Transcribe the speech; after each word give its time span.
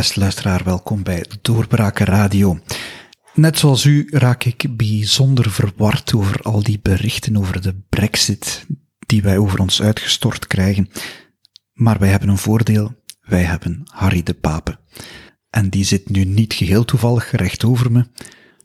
Beste 0.00 0.20
luisteraar, 0.20 0.64
welkom 0.64 1.02
bij 1.02 1.24
Doorbraken 1.42 2.06
Radio. 2.06 2.58
Net 3.34 3.58
zoals 3.58 3.84
u 3.84 4.06
raak 4.10 4.44
ik 4.44 4.76
bijzonder 4.76 5.50
verward 5.50 6.14
over 6.14 6.42
al 6.42 6.62
die 6.62 6.80
berichten 6.82 7.36
over 7.36 7.62
de 7.62 7.74
brexit 7.88 8.66
die 9.06 9.22
wij 9.22 9.38
over 9.38 9.58
ons 9.58 9.82
uitgestort 9.82 10.46
krijgen. 10.46 10.90
Maar 11.72 11.98
wij 11.98 12.08
hebben 12.08 12.28
een 12.28 12.38
voordeel, 12.38 12.94
wij 13.20 13.42
hebben 13.42 13.82
Harry 13.84 14.22
de 14.22 14.34
Pape. 14.34 14.78
En 15.50 15.70
die 15.70 15.84
zit 15.84 16.08
nu 16.08 16.24
niet 16.24 16.52
geheel 16.52 16.84
toevallig 16.84 17.30
recht 17.30 17.64
over 17.64 17.92
me. 17.92 18.06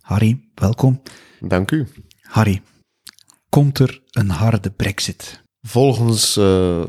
Harry, 0.02 0.50
welkom. 0.54 1.02
Dank 1.40 1.72
u. 1.72 1.88
Harry, 2.22 2.62
komt 3.50 3.80
er 3.80 4.02
een 4.12 4.30
harde 4.30 4.72
brexit? 4.72 5.44
Volgens 5.62 6.38
uh, 6.38 6.44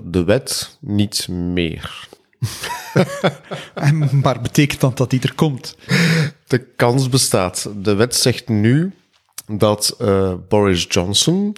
de 0.05 0.25
wet 0.25 0.79
niet 0.81 1.29
meer. 1.29 2.09
maar 4.23 4.41
betekent 4.41 4.81
dat 4.81 4.97
dat 4.97 5.11
die 5.11 5.21
er 5.21 5.35
komt? 5.35 5.77
De 6.47 6.59
kans 6.77 7.09
bestaat. 7.09 7.71
De 7.77 7.95
wet 7.95 8.15
zegt 8.15 8.49
nu 8.49 8.93
dat 9.47 9.97
uh, 10.01 10.35
Boris 10.49 10.87
Johnson 10.89 11.57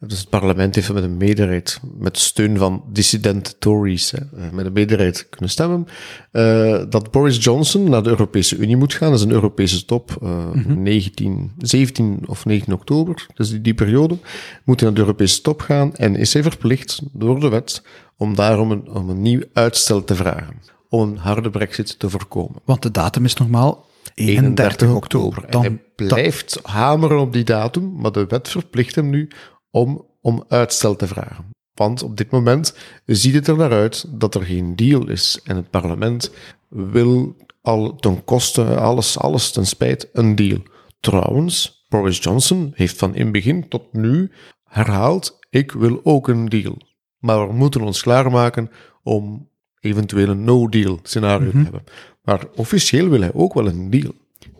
dus 0.00 0.18
het 0.18 0.28
parlement 0.28 0.74
heeft 0.74 0.92
met 0.92 1.02
een 1.02 1.16
meerderheid, 1.16 1.80
met 1.98 2.18
steun 2.18 2.56
van 2.56 2.84
dissident 2.92 3.56
Tories, 3.58 4.10
hè, 4.10 4.18
eh, 4.18 4.50
met 4.52 4.66
een 4.66 4.72
meerderheid 4.72 5.26
kunnen 5.28 5.50
stemmen, 5.50 5.86
uh, 6.32 6.82
dat 6.88 7.10
Boris 7.10 7.44
Johnson 7.44 7.90
naar 7.90 8.02
de 8.02 8.08
Europese 8.08 8.56
Unie 8.56 8.76
moet 8.76 8.94
gaan. 8.94 9.10
Dat 9.10 9.18
is 9.18 9.24
een 9.24 9.30
Europese 9.30 9.84
top, 9.84 10.18
uh, 10.22 10.52
mm 10.52 10.82
19, 10.82 11.52
17 11.58 12.22
of 12.26 12.44
19 12.44 12.74
oktober, 12.74 13.26
dus 13.34 13.50
die, 13.50 13.60
die 13.60 13.74
periode, 13.74 14.16
moet 14.64 14.80
hij 14.80 14.88
naar 14.88 14.98
de 14.98 15.04
Europese 15.04 15.40
top 15.40 15.60
gaan 15.60 15.94
en 15.94 16.16
is 16.16 16.32
hij 16.32 16.42
verplicht 16.42 17.00
door 17.12 17.40
de 17.40 17.48
wet 17.48 17.82
om 18.18 18.34
daarom 18.34 18.70
een, 18.70 18.90
om 18.90 19.10
een 19.10 19.22
nieuw 19.22 19.42
uitstel 19.52 20.04
te 20.04 20.14
vragen. 20.14 20.62
Om 20.88 21.00
een 21.00 21.16
harde 21.16 21.50
brexit 21.50 21.98
te 21.98 22.10
voorkomen. 22.10 22.60
Want 22.64 22.82
de 22.82 22.90
datum 22.90 23.24
is 23.24 23.34
nogmaal 23.34 23.86
31, 24.14 24.94
oktober. 24.94 25.50
Dan, 25.50 25.64
en 25.64 25.82
hij 25.96 26.06
blijft 26.06 26.60
hameren 26.62 27.18
op 27.18 27.32
die 27.32 27.44
datum, 27.44 27.92
maar 27.96 28.12
de 28.12 28.26
wet 28.26 28.48
verplicht 28.48 28.94
hem 28.94 29.10
nu 29.10 29.30
om, 29.70 30.06
om 30.20 30.44
uitstel 30.48 30.96
te 30.96 31.06
vragen. 31.06 31.44
Want 31.74 32.02
op 32.02 32.16
dit 32.16 32.30
moment 32.30 32.74
ziet 33.06 33.34
het 33.34 33.46
er 33.46 33.56
naar 33.56 33.72
uit 33.72 34.04
dat 34.08 34.34
er 34.34 34.42
geen 34.42 34.76
deal 34.76 35.08
is. 35.08 35.40
En 35.44 35.56
het 35.56 35.70
parlement 35.70 36.30
wil 36.68 37.36
al 37.62 37.96
ten 37.96 38.24
koste, 38.24 38.76
alles, 38.76 39.18
alles 39.18 39.50
ten 39.50 39.66
spijt, 39.66 40.08
een 40.12 40.34
deal. 40.34 40.62
Trouwens, 41.00 41.84
Boris 41.88 42.18
Johnson 42.18 42.72
heeft 42.74 42.98
van 42.98 43.14
in 43.14 43.32
begin 43.32 43.68
tot 43.68 43.92
nu 43.92 44.30
herhaald: 44.64 45.38
ik 45.50 45.72
wil 45.72 46.00
ook 46.02 46.28
een 46.28 46.48
deal. 46.48 46.76
Maar 47.18 47.48
we 47.48 47.54
moeten 47.54 47.80
ons 47.80 48.02
klaarmaken 48.02 48.70
om 49.02 49.48
eventueel 49.80 50.28
een 50.28 50.44
no-deal 50.44 50.98
scenario 51.02 51.50
te 51.50 51.56
mhm. 51.56 51.62
hebben. 51.62 51.84
Maar 52.22 52.46
officieel 52.54 53.08
wil 53.08 53.20
hij 53.20 53.34
ook 53.34 53.54
wel 53.54 53.66
een 53.66 53.90
deal. 53.90 54.12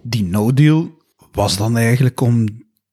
Die 0.02 0.24
no-deal 0.24 0.96
was 1.32 1.56
dan 1.56 1.76
eigenlijk 1.76 2.20
om 2.20 2.46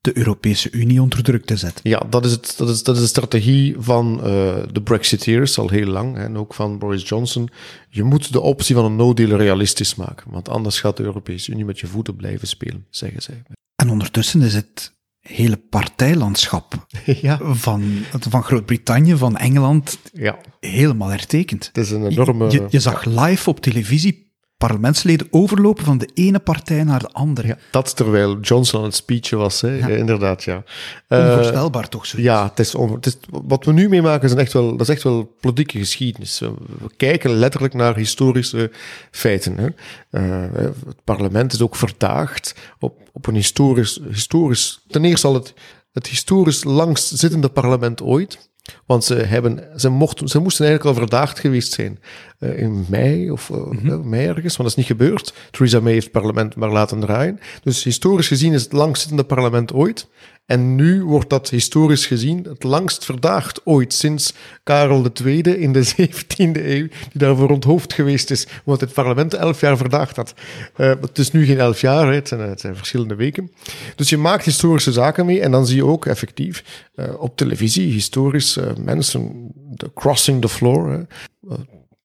de 0.05 0.17
Europese 0.17 0.71
Unie 0.71 1.01
onder 1.01 1.23
druk 1.23 1.45
te 1.45 1.57
zetten. 1.57 1.89
Ja, 1.89 2.03
dat 2.09 2.25
is, 2.25 2.31
het, 2.31 2.53
dat 2.57 2.69
is, 2.69 2.83
dat 2.83 2.95
is 2.95 3.01
de 3.01 3.07
strategie 3.07 3.75
van 3.79 4.15
uh, 4.17 4.23
de 4.71 4.81
Brexiteers 4.83 5.59
al 5.59 5.69
heel 5.69 5.87
lang 5.87 6.17
en 6.17 6.37
ook 6.37 6.53
van 6.53 6.79
Boris 6.79 7.07
Johnson. 7.07 7.49
Je 7.89 8.03
moet 8.03 8.33
de 8.33 8.41
optie 8.41 8.75
van 8.75 8.85
een 8.85 8.95
no-deal 8.95 9.37
realistisch 9.37 9.95
maken, 9.95 10.31
want 10.31 10.49
anders 10.49 10.79
gaat 10.79 10.97
de 10.97 11.03
Europese 11.03 11.51
Unie 11.51 11.65
met 11.65 11.79
je 11.79 11.87
voeten 11.87 12.15
blijven 12.15 12.47
spelen, 12.47 12.85
zeggen 12.89 13.21
zij. 13.21 13.43
En 13.75 13.89
ondertussen 13.89 14.41
is 14.41 14.53
het 14.53 14.94
hele 15.29 15.57
partijlandschap 15.57 16.87
ja. 17.21 17.39
van, 17.41 18.03
van 18.29 18.43
Groot-Brittannië, 18.43 19.17
van 19.17 19.37
Engeland, 19.37 19.99
ja. 20.13 20.37
helemaal 20.59 21.09
hertekend. 21.09 21.65
Het 21.65 21.77
is 21.77 21.91
een 21.91 22.07
enorme... 22.07 22.51
Je, 22.51 22.65
je 22.69 22.79
zag 22.79 23.05
live 23.05 23.49
op 23.49 23.59
televisie 23.59 24.24
parlementsleden 24.57 25.27
overlopen 25.31 25.83
van 25.83 25.97
de 25.97 26.09
ene 26.13 26.39
partij 26.39 26.83
naar 26.83 26.99
de 26.99 27.11
andere. 27.11 27.47
Ja, 27.47 27.57
dat 27.71 27.95
terwijl 27.95 28.39
Johnson 28.39 28.79
aan 28.79 28.85
het 28.85 28.95
speechen 28.95 29.37
was, 29.37 29.61
hè? 29.61 29.75
Ja. 29.77 29.87
inderdaad, 29.87 30.43
ja. 30.43 30.63
Onvoorstelbaar 31.09 31.89
toch 31.89 32.05
zo. 32.05 32.21
Ja, 32.21 32.47
het 32.49 32.59
is, 32.59 32.73
het 32.73 33.05
is, 33.05 33.17
wat 33.29 33.65
we 33.65 33.73
nu 33.73 33.89
meemaken 33.89 34.29
is 34.29 34.35
echt 34.35 34.53
wel, 34.53 34.71
dat 34.71 34.87
is 34.87 34.93
echt 34.93 35.03
wel 35.03 35.35
politieke 35.39 35.77
geschiedenis. 35.77 36.39
We, 36.39 36.53
kijken 36.97 37.31
letterlijk 37.31 37.73
naar 37.73 37.95
historische 37.95 38.71
feiten. 39.11 39.57
Hè? 39.57 39.67
Uh, 40.11 40.71
het 40.85 41.03
parlement 41.03 41.53
is 41.53 41.61
ook 41.61 41.75
verdaagd 41.75 42.55
op, 42.79 42.97
op 43.13 43.27
een 43.27 43.35
historisch, 43.35 43.99
historisch... 44.09 44.83
Ten 44.87 45.05
eerste 45.05 45.27
al 45.27 45.33
het, 45.33 45.53
het 45.91 46.07
historisch 46.07 46.63
langst 46.63 47.17
zittende 47.17 47.49
parlement 47.49 48.01
ooit. 48.01 48.49
Want 48.85 49.03
ze, 49.03 49.15
hebben, 49.15 49.63
ze, 49.75 49.89
mochten, 49.89 50.27
ze 50.27 50.39
moesten 50.39 50.65
eigenlijk 50.65 50.95
al 50.95 51.03
verdaagd 51.03 51.39
geweest 51.39 51.73
zijn 51.73 51.99
uh, 52.39 52.59
in 52.59 52.85
mei 52.89 53.31
of 53.31 53.49
uh, 53.49 53.57
mm 53.57 54.09
mei 54.09 54.27
ergens, 54.27 54.57
want 54.57 54.57
dat 54.57 54.65
is 54.67 54.75
niet 54.75 54.85
gebeurd. 54.85 55.33
Theresa 55.51 55.79
May 55.79 55.91
heeft 55.91 56.03
het 56.03 56.13
parlement 56.13 56.55
maar 56.55 56.71
laten 56.71 56.99
draaien. 56.99 57.39
Dus 57.63 57.83
historisch 57.83 58.27
gezien 58.27 58.53
is 58.53 58.63
het 58.63 58.71
langzittende 58.71 59.23
parlement 59.23 59.73
ooit. 59.73 60.07
En 60.45 60.75
nu 60.75 61.03
wordt 61.03 61.29
dat 61.29 61.49
historisch 61.49 62.05
gezien 62.05 62.43
het 62.43 62.63
langst 62.63 63.05
verdaagd 63.05 63.65
ooit 63.65 63.93
sinds 63.93 64.33
Karel 64.63 65.05
II 65.23 65.41
in 65.41 65.73
de 65.73 65.85
17e 65.95 66.35
eeuw, 66.37 66.87
die 66.87 66.89
daarvoor 67.11 67.49
onthoofd 67.49 67.93
geweest 67.93 68.31
is, 68.31 68.47
omdat 68.63 68.81
het 68.81 68.93
parlement 68.93 69.33
elf 69.33 69.61
jaar 69.61 69.77
verdaagd 69.77 70.15
had. 70.15 70.33
Uh, 70.77 70.93
het 71.01 71.17
is 71.17 71.31
nu 71.31 71.45
geen 71.45 71.59
elf 71.59 71.81
jaar, 71.81 72.13
het 72.13 72.27
zijn, 72.27 72.39
het 72.41 72.59
zijn, 72.59 72.75
verschillende 72.75 73.15
weken. 73.15 73.51
Dus 73.95 74.09
je 74.09 74.17
maakt 74.17 74.45
historische 74.45 74.91
zaken 74.91 75.25
mee 75.25 75.41
en 75.41 75.51
dan 75.51 75.67
zie 75.67 75.75
je 75.75 75.85
ook 75.85 76.05
effectief 76.05 76.83
uh, 76.95 77.05
op 77.21 77.37
televisie 77.37 77.91
historisch 77.91 78.57
uh, 78.57 78.65
mensen, 78.83 79.51
de 79.53 79.91
crossing 79.93 80.41
the 80.41 80.49
floor, 80.49 81.05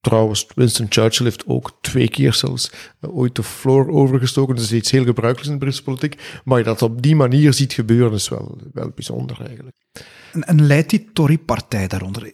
Trouwens, 0.00 0.46
Winston 0.54 0.86
Churchill 0.88 1.24
heeft 1.24 1.46
ook 1.46 1.78
twee 1.80 2.08
keer 2.08 2.32
zelfs 2.34 2.70
uh, 3.00 3.16
ooit 3.16 3.34
de 3.34 3.42
floor 3.42 3.88
overgestoken. 3.90 4.54
Dat 4.54 4.64
is 4.64 4.72
iets 4.72 4.90
heel 4.90 5.04
gebruikelijks 5.04 5.52
in 5.52 5.58
de 5.58 5.64
Britse 5.64 5.82
politiek. 5.82 6.40
Maar 6.44 6.58
je 6.58 6.64
dat 6.64 6.82
op 6.82 7.02
die 7.02 7.16
manier 7.16 7.52
ziet 7.52 7.72
gebeuren, 7.72 8.12
is 8.12 8.28
wel, 8.28 8.58
wel 8.72 8.92
bijzonder 8.94 9.36
eigenlijk. 9.46 9.76
En, 10.32 10.44
en 10.44 10.66
leidt 10.66 10.90
die 10.90 11.10
Tory-partij 11.12 11.86
daaronder? 11.86 12.32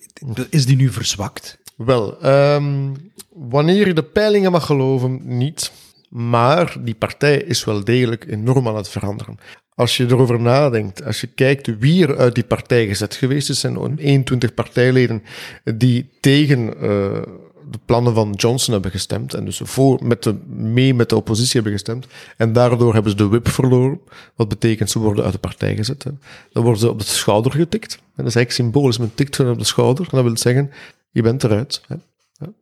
Is 0.51 0.67
die 0.67 0.77
nu 0.77 0.91
verzwakt? 0.91 1.59
Wel, 1.77 2.27
um, 2.27 2.93
wanneer 3.31 3.87
je 3.87 3.95
de 3.95 4.03
peilingen 4.03 4.53
mag 4.53 4.67
geloven, 4.67 5.21
niet. 5.25 5.73
Maar 6.09 6.77
die 6.81 6.95
partij 6.95 7.37
is 7.37 7.65
wel 7.65 7.85
degelijk 7.85 8.25
enorm 8.29 8.69
aan 8.69 8.77
het 8.77 8.89
veranderen. 8.89 9.39
Als 9.75 9.97
je 9.97 10.05
erover 10.05 10.41
nadenkt, 10.41 11.05
als 11.05 11.21
je 11.21 11.27
kijkt 11.27 11.79
wie 11.79 12.07
er 12.07 12.17
uit 12.17 12.35
die 12.35 12.45
partij 12.45 12.87
gezet 12.87 13.15
geweest 13.15 13.51
is, 13.51 13.61
zijn 13.61 13.99
21 13.99 14.55
partijleden 14.55 15.23
die 15.65 16.11
tegen 16.21 16.85
uh, 16.85 17.23
de 17.71 17.79
plannen 17.85 18.15
van 18.15 18.33
Johnson 18.33 18.73
hebben 18.73 18.91
gestemd 18.91 19.35
en 19.35 19.45
dus 19.45 19.61
voor, 19.65 20.05
met 20.05 20.23
de, 20.23 20.35
mee 20.49 20.95
met 20.95 21.09
de 21.09 21.17
oppositie 21.17 21.53
hebben 21.53 21.73
gestemd. 21.73 22.07
En 22.37 22.53
daardoor 22.53 22.93
hebben 22.93 23.11
ze 23.11 23.17
de 23.17 23.29
whip 23.29 23.49
verloren. 23.49 24.01
Wat 24.35 24.49
betekent 24.49 24.91
ze 24.91 24.99
worden 24.99 25.25
uit 25.25 25.33
de 25.33 25.39
partij 25.39 25.77
gezet. 25.77 26.05
Dan 26.53 26.63
worden 26.63 26.81
ze 26.81 26.91
op 26.91 26.99
de 26.99 27.05
schouder 27.05 27.53
getikt. 27.53 27.95
En 27.95 28.01
dat 28.25 28.27
is 28.27 28.35
eigenlijk 28.35 28.53
symbolisch, 28.53 28.99
men 28.99 29.15
tikt 29.15 29.37
hun 29.37 29.51
op 29.51 29.59
de 29.59 29.65
schouder. 29.65 30.05
En 30.05 30.17
dat 30.17 30.25
wil 30.25 30.37
zeggen, 30.37 30.71
je 31.11 31.23
bent 31.23 31.45
eruit. 31.45 31.83
Hè. 31.87 31.97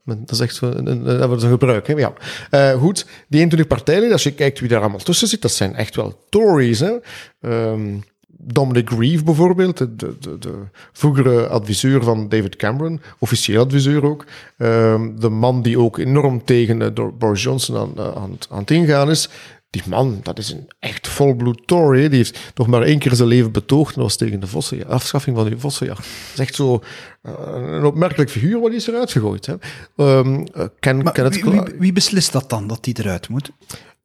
dat 0.04 0.31
is 0.31 0.41
echt 0.41 0.60
een, 0.60 0.87
een, 0.87 1.22
een, 1.22 1.31
een 1.31 1.41
gebruik. 1.41 1.86
Hè? 1.86 1.94
Ja. 1.94 2.12
Uh, 2.50 2.81
goed, 2.81 3.06
die 3.28 3.41
21 3.41 3.66
partijen, 3.66 4.12
als 4.12 4.22
je 4.22 4.32
kijkt 4.32 4.60
wie 4.60 4.69
daar 4.69 4.81
allemaal 4.81 4.98
tussen 4.98 5.28
zit, 5.28 5.42
dat 5.42 5.53
zijn 5.53 5.75
echt 5.75 5.97
wel 5.97 6.25
Tories. 6.28 6.81
Hè? 6.81 6.92
Um, 7.41 8.04
Dominic 8.39 8.91
Grieve 8.91 9.25
bijvoorbeeld, 9.25 9.78
de, 9.78 9.97
de, 9.97 10.39
de, 10.39 10.53
vroegere 10.93 11.47
adviseur 11.47 12.03
van 12.03 12.28
David 12.28 12.56
Cameron, 12.56 13.00
officieel 13.19 13.65
adviseur 13.65 14.05
ook. 14.05 14.25
Um, 14.59 15.21
de 15.21 15.28
man 15.28 15.62
die 15.62 15.78
ook 15.78 15.99
enorm 15.99 16.45
tegen 16.45 16.81
uh, 16.81 17.09
Boris 17.19 17.43
Johnson 17.43 17.77
aan, 17.77 17.93
uh, 17.97 18.15
aan, 18.15 18.39
aan, 18.51 18.59
het 18.59 18.71
ingaan 18.71 19.10
is. 19.10 19.28
Die 19.71 19.83
man, 19.86 20.21
dat 20.22 20.39
is 20.39 20.51
een 20.51 20.69
echt 20.78 21.09
volbloed 21.09 21.66
Tory. 21.66 22.09
Die 22.09 22.16
heeft 22.16 22.53
nog 22.54 22.66
maar 22.66 22.83
één 22.83 22.98
keer 22.98 23.15
zijn 23.15 23.28
leven 23.28 23.53
betoogd. 23.53 23.97
En 23.97 24.03
was 24.03 24.16
tegen 24.16 24.41
de 24.41 24.47
vossen, 24.47 24.86
afschaffing 24.86 25.36
van 25.36 25.47
die 25.47 25.57
vossenjacht. 25.57 26.03
Dat 26.03 26.33
is 26.33 26.39
echt 26.39 26.54
zo 26.54 26.81
uh, 27.22 27.33
een 27.53 27.84
opmerkelijk 27.84 28.31
figuur 28.31 28.60
wat 28.60 28.72
is 28.72 28.89
eruit 28.89 29.13
gegooid. 29.13 29.47
Hè. 29.47 29.54
Um, 29.97 30.47
Ken, 30.78 31.03
wie, 31.31 31.42
wie, 31.45 31.63
wie 31.78 31.92
beslist 31.92 32.33
dat 32.33 32.51
dan, 32.51 32.66
dat 32.66 32.84
die 32.84 32.98
eruit 32.98 33.28
moet? 33.28 33.51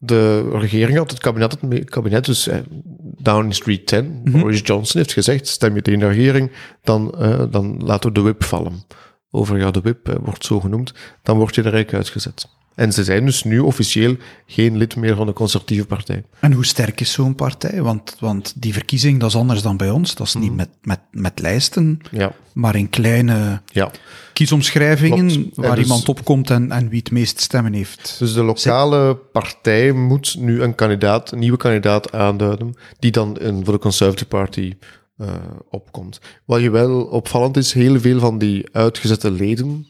De 0.02 0.50
regering 0.50 0.98
had, 0.98 1.12
het 1.12 1.20
kabinet, 1.20 1.58
het 1.70 1.90
kabinet 1.90 2.26
dus 2.26 2.48
eh, 2.48 2.58
Downing 3.02 3.56
Street 3.56 3.88
10, 3.88 4.22
mm 4.24 4.40
Boris 4.40 4.62
Johnson 4.64 5.00
heeft 5.00 5.14
gezegd, 5.14 5.48
stem 5.48 5.76
je 5.76 5.82
tegen 5.82 6.00
de 6.00 6.08
regering, 6.08 6.52
dan, 6.84 7.16
uh, 7.20 7.44
dan 7.50 7.84
laten 7.84 8.10
we 8.10 8.16
de 8.16 8.22
whip 8.22 8.44
vallen. 8.44 8.84
Over, 9.32 9.58
ja, 9.58 9.72
de 9.72 9.82
whip 9.82 10.10
uh, 10.10 10.16
wordt 10.22 10.46
zo 10.46 10.60
genoemd, 10.60 10.94
dan 11.24 11.38
word 11.38 11.56
je 11.56 11.62
er 11.62 11.74
eigenlijk 11.74 12.04
uitgezet. 12.04 12.48
En 12.80 12.94
ze 12.94 13.04
zijn 13.04 13.26
dus 13.26 13.44
nu 13.44 13.60
officieel 13.60 14.16
geen 14.46 14.78
lid 14.78 14.96
meer 14.96 15.16
van 15.16 15.26
de 15.26 15.34
conservatieve 15.34 15.86
partij. 15.86 16.24
En 16.40 16.52
hoe 16.52 16.66
sterk 16.66 17.02
is 17.02 17.12
zo'n 17.12 17.36
partij? 17.36 17.82
Want, 17.82 18.16
want 18.20 18.54
die 18.56 18.74
verkiezing, 18.74 19.20
dat 19.20 19.30
is 19.30 19.36
anders 19.36 19.62
dan 19.62 19.78
bij 19.78 19.90
ons. 19.90 20.16
Dat 20.16 20.28
is 20.28 20.34
niet 20.34 20.46
mhm. 20.46 20.56
met, 20.56 20.70
met, 20.82 21.00
met 21.12 21.40
lijsten, 21.40 22.00
ja. 22.12 22.32
maar 22.54 22.76
in 22.76 22.90
kleine 22.90 23.62
ja. 23.66 23.92
kiesomschrijvingen 24.34 25.52
waar 25.54 25.76
dus, 25.76 25.84
iemand 25.84 26.10
opkomt 26.10 26.50
en, 26.50 26.72
en 26.72 26.90
wie 26.90 27.00
het 27.00 27.12
meest 27.12 27.42
stemmen 27.42 27.74
heeft. 27.74 28.16
Dus 28.20 28.34
de 28.34 28.44
lokale 28.44 29.16
partij 29.16 29.92
moet 29.92 30.36
nu 30.40 30.62
een 30.62 30.76
kandidaat, 30.76 31.32
een 31.32 31.40
nieuwe 31.40 31.58
kandidaat 31.58 32.12
aanduiden, 32.12 32.76
die 33.00 33.12
dan 33.12 33.38
in, 33.38 33.66
voor 33.66 33.74
de 33.74 33.80
Conservative 33.80 34.28
Party 34.28 34.76
uh, 35.22 35.36
opkomt. 35.70 36.20
Wat 36.46 36.62
je 36.62 36.70
wel 36.70 37.02
opvallend 37.02 37.58
is, 37.58 37.74
heel 37.74 38.00
veel 38.00 38.20
van 38.20 38.38
die 38.38 38.70
uitgezette 38.72 39.32
leden 39.32 39.88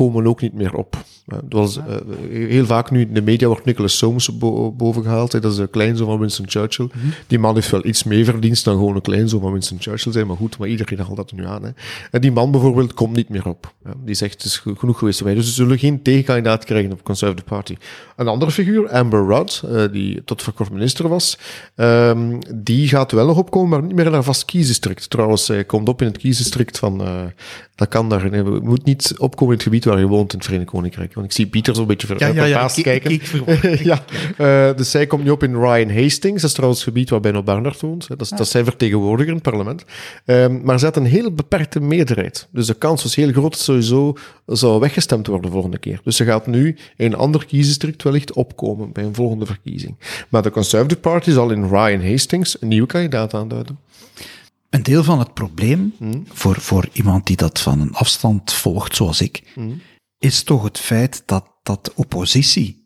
komen 0.00 0.26
ook 0.26 0.40
niet 0.40 0.54
meer 0.54 0.74
op. 0.74 0.96
Uh, 1.26 1.38
was, 1.48 1.76
uh, 1.76 1.84
heel 2.30 2.66
vaak 2.66 2.90
nu 2.90 3.00
in 3.00 3.14
de 3.14 3.22
media 3.22 3.46
wordt 3.46 3.64
Nicholas 3.64 3.96
Soames 3.98 4.38
bo 4.38 4.72
boven 4.72 5.02
gehaald. 5.02 5.30
Dat 5.30 5.44
is 5.44 5.56
de 5.56 5.66
kleinzoon 5.66 6.06
van 6.06 6.18
Winston 6.18 6.48
Churchill. 6.48 6.84
Mm 6.84 7.00
-hmm. 7.00 7.12
Die 7.26 7.38
man 7.38 7.54
heeft 7.54 7.70
wel 7.70 7.86
iets 7.86 8.04
meer 8.04 8.24
verdienst 8.24 8.64
dan 8.64 8.74
gewoon 8.74 8.94
een 8.94 9.00
kleinzoon 9.00 9.40
van 9.40 9.52
Winston 9.52 9.80
Churchill 9.80 10.12
zijn. 10.12 10.26
Maar 10.26 10.36
goed, 10.36 10.58
maar 10.58 10.68
iedereen 10.68 10.98
haalt 10.98 11.16
dat 11.16 11.32
nu 11.32 11.46
aan. 11.46 11.62
Hè. 11.62 11.70
En 12.10 12.20
die 12.20 12.32
man 12.32 12.50
bijvoorbeeld 12.50 12.94
komt 12.94 13.16
niet 13.16 13.28
meer 13.28 13.46
op. 13.46 13.74
Die 14.04 14.14
zegt, 14.14 14.32
het 14.32 14.44
is 14.44 14.62
genoeg 14.76 14.98
geweest 14.98 15.20
wij. 15.20 15.34
Dus 15.34 15.46
ze 15.46 15.52
zullen 15.52 15.78
geen 15.78 16.02
tegenkandidaat 16.02 16.64
krijgen 16.64 16.92
op 16.92 16.98
de 16.98 17.04
Conservative 17.04 17.48
Party. 17.48 17.76
Een 18.16 18.28
andere 18.28 18.50
figuur, 18.50 18.88
Amber 18.88 19.26
Rudd, 19.26 19.62
uh, 19.64 19.82
die 19.92 20.24
tot 20.24 20.42
voor 20.42 20.52
kort 20.52 20.70
minister 20.70 21.08
was, 21.08 21.38
um, 21.76 22.38
die 22.54 22.88
gaat 22.88 23.12
wel 23.12 23.26
nog 23.26 23.38
opkomen, 23.38 23.68
maar 23.68 23.82
niet 23.82 23.96
meer 23.96 24.06
in 24.06 24.12
haar 24.12 24.22
vast 24.22 24.44
kiesdistrict. 24.44 25.10
Trouwens, 25.10 25.48
hij 25.48 25.64
komt 25.64 25.88
op 25.88 26.00
in 26.00 26.06
het 26.06 26.18
kiesdistrict 26.18 26.78
van, 26.78 27.02
dat 27.74 27.88
kan 27.88 28.08
daar, 28.08 28.30
nee, 28.30 28.42
moet 28.42 28.84
niet 28.84 29.14
opkomen 29.18 29.52
in 29.52 29.58
het 29.58 29.62
gebied 29.62 29.84
waar 29.90 30.00
je 30.00 30.06
woont 30.06 30.32
in 30.32 30.38
het 30.38 30.46
Verenigd 30.46 30.70
Koninkrijk. 30.70 31.14
Want 31.14 31.26
ik 31.26 31.32
zie 31.32 31.46
Pieter 31.46 31.74
zo'n 31.74 31.86
beetje 31.86 32.06
ver, 32.06 32.18
ja, 32.18 32.26
ja, 32.26 32.44
ja, 32.44 32.68
kijken. 32.82 33.10
Ik, 33.10 33.22
ik, 33.46 33.82
ja, 33.82 34.04
uh, 34.38 34.76
dus 34.76 34.90
zij 34.90 35.06
komt 35.06 35.24
nu 35.24 35.30
op 35.30 35.42
in 35.42 35.54
Ryan 35.54 35.90
Hastings. 35.90 36.40
Dat 36.40 36.50
is 36.50 36.52
trouwens 36.52 36.80
het 36.80 36.88
gebied 36.88 37.10
waar 37.10 37.20
Benno 37.20 37.42
Barnard 37.42 37.80
woont. 37.80 38.08
Dat 38.08 38.20
is, 38.20 38.28
dat 38.28 38.40
is 38.40 38.50
zijn 38.50 38.64
vertegenwoordiger 38.64 39.28
in 39.28 39.34
het 39.34 39.50
parlement. 39.50 39.84
Um, 40.24 40.60
maar 40.64 40.78
ze 40.78 40.84
had 40.84 40.96
een 40.96 41.04
heel 41.04 41.32
beperkte 41.32 41.80
meerderheid. 41.80 42.48
Dus 42.52 42.66
de 42.66 42.74
kans 42.74 43.02
was 43.02 43.14
heel 43.14 43.32
groot 43.32 43.50
dat 43.50 43.60
sowieso 43.60 44.16
zou 44.46 44.80
weggestemd 44.80 45.26
worden 45.26 45.46
de 45.46 45.52
volgende 45.52 45.78
keer. 45.78 46.00
Dus 46.04 46.16
ze 46.16 46.24
gaat 46.24 46.46
nu 46.46 46.76
in 46.96 47.06
een 47.06 47.18
ander 47.18 47.46
kiesdistrict 47.46 48.02
wellicht 48.02 48.32
opkomen 48.32 48.92
bij 48.92 49.04
een 49.04 49.14
volgende 49.14 49.46
verkiezing. 49.46 49.96
Maar 50.28 50.42
de 50.42 50.50
Conservative 50.50 51.00
Party 51.00 51.30
zal 51.30 51.50
in 51.50 51.68
Ryan 51.68 52.10
Hastings 52.10 52.56
een 52.60 52.68
nieuwe 52.68 52.86
kandidaat 52.86 53.34
aanduiden. 53.34 53.78
Een 54.70 54.82
deel 54.82 55.04
van 55.04 55.18
het 55.18 55.34
probleem 55.34 55.94
mm. 55.98 56.24
voor, 56.28 56.60
voor 56.60 56.88
iemand 56.92 57.26
die 57.26 57.36
dat 57.36 57.60
van 57.60 57.80
een 57.80 57.94
afstand 57.94 58.52
volgt, 58.52 58.96
zoals 58.96 59.20
ik, 59.20 59.52
mm. 59.54 59.80
is 60.18 60.42
toch 60.42 60.62
het 60.62 60.78
feit 60.78 61.22
dat, 61.26 61.50
dat 61.62 61.84
de 61.84 61.92
oppositie 61.94 62.79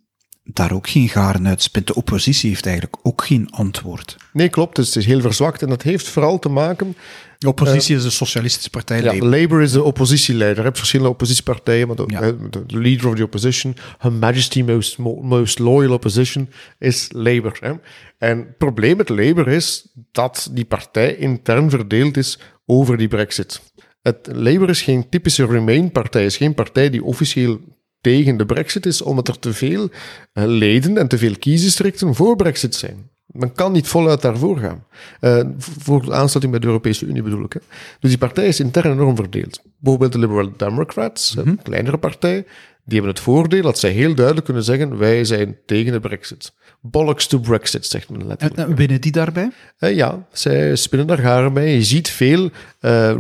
daar 0.45 0.73
ook 0.73 0.89
geen 0.89 1.09
garen 1.09 1.47
uitspint. 1.47 1.87
De 1.87 1.95
oppositie 1.95 2.49
heeft 2.49 2.67
eigenlijk 2.67 2.97
ook 3.03 3.25
geen 3.25 3.51
antwoord. 3.51 4.17
Nee, 4.33 4.49
klopt. 4.49 4.77
Dus 4.77 4.87
het 4.87 4.97
is 4.97 5.07
heel 5.07 5.21
verzwakt. 5.21 5.63
En 5.63 5.69
dat 5.69 5.83
heeft 5.83 6.09
vooral 6.09 6.39
te 6.39 6.49
maken 6.49 6.97
de 7.45 7.51
oppositie 7.51 7.91
uh, 7.91 7.97
is 7.97 8.05
de 8.05 8.11
Socialistische 8.11 8.71
Partij. 8.71 9.03
Ja, 9.03 9.05
Labour. 9.05 9.41
Labour 9.41 9.63
is 9.63 9.73
de 9.73 9.83
oppositieleider. 9.83 10.57
Je 10.57 10.63
hebt 10.63 10.77
verschillende 10.77 11.13
oppositiepartijen, 11.13 11.87
maar 11.87 11.97
de, 11.97 12.05
ja. 12.07 12.21
de, 12.51 12.65
leader 12.67 13.09
of 13.09 13.15
the 13.15 13.23
opposition, 13.23 13.77
Her 13.99 14.13
Majesty 14.13 14.63
most, 14.63 14.99
most 14.99 15.59
loyal 15.59 15.93
opposition, 15.93 16.49
is 16.79 17.09
Labour. 17.13 17.57
Hè. 17.61 17.73
En 18.19 18.39
het 18.39 18.59
probleem 18.59 18.97
met 18.97 19.09
Labour 19.09 19.49
is 19.49 19.87
dat 20.13 20.49
die 20.53 20.65
partij 20.65 21.17
intern 21.17 21.71
verdeeld 21.71 22.17
is 22.17 22.39
over 22.67 22.97
die 22.97 23.09
brexit. 23.09 23.61
Het, 24.03 24.29
Labour 24.33 24.69
is 24.69 24.83
geen 24.83 25.09
typische 25.09 25.47
Remain-partij, 25.47 26.25
is 26.25 26.37
geen 26.37 26.55
partij 26.55 26.91
die 26.91 27.05
officieel 27.05 27.61
tegen 28.05 28.37
de 28.37 28.47
brexit 28.47 28.87
is, 28.87 29.03
omdat 29.03 29.29
er 29.29 29.39
te 29.39 29.53
veel 29.53 29.83
uh, 29.83 30.45
leden 30.47 30.99
en 30.99 31.09
te 31.09 31.19
veel 31.19 31.39
kiesdistricten 31.39 32.15
voor 32.15 32.37
brexit 32.37 32.75
zijn. 32.75 33.11
Men 33.27 33.53
kan 33.53 33.73
niet 33.73 33.89
voluit 33.89 34.23
daarvoor 34.23 34.59
gaan. 34.59 34.85
Uh, 35.21 35.41
voor 35.59 36.03
de 36.03 36.13
aansluiting 36.13 36.51
bij 36.51 36.61
de 36.61 36.67
Europese 36.67 37.07
Unie 37.07 37.23
bedoel 37.23 37.45
ik. 37.45 37.53
Hè. 37.53 37.61
Dus 38.01 38.11
die 38.11 38.19
partij 38.19 38.47
is 38.47 38.61
intern 38.61 38.93
enorm 38.93 39.17
verdeeld. 39.17 39.63
Bijvoorbeeld 39.79 40.13
de 40.13 40.19
Liberal 40.19 40.53
Democrats, 40.57 41.35
mm 41.35 41.43
-hmm. 41.43 41.51
een 41.51 41.63
kleinere 41.63 41.99
partij, 41.99 42.45
die 42.85 42.95
hebben 42.99 43.11
het 43.11 43.21
voordeel 43.21 43.63
dat 43.63 43.79
zij 43.79 43.91
heel 43.91 44.15
duidelijk 44.15 44.45
kunnen 44.45 44.65
zeggen: 44.65 44.99
wij 44.99 45.25
zijn 45.25 45.57
tegen 45.67 45.93
de 45.93 46.01
Brexit. 46.01 46.53
Bollocks 46.81 47.27
to 47.27 47.39
Brexit, 47.39 47.87
zegt 47.87 48.11
men 48.11 48.27
letterlijk. 48.27 48.69
En 48.69 48.77
winnen 48.77 49.01
die 49.01 49.13
daarbij? 49.13 49.51
Uh, 49.79 49.95
ja, 49.95 50.27
zij 50.33 50.77
spinnen 50.77 51.07
daar 51.07 51.19
garen 51.19 51.53
bij. 51.53 51.75
Je 51.75 51.83
ziet 51.83 52.09
veel 52.09 52.45
uh, 52.45 52.51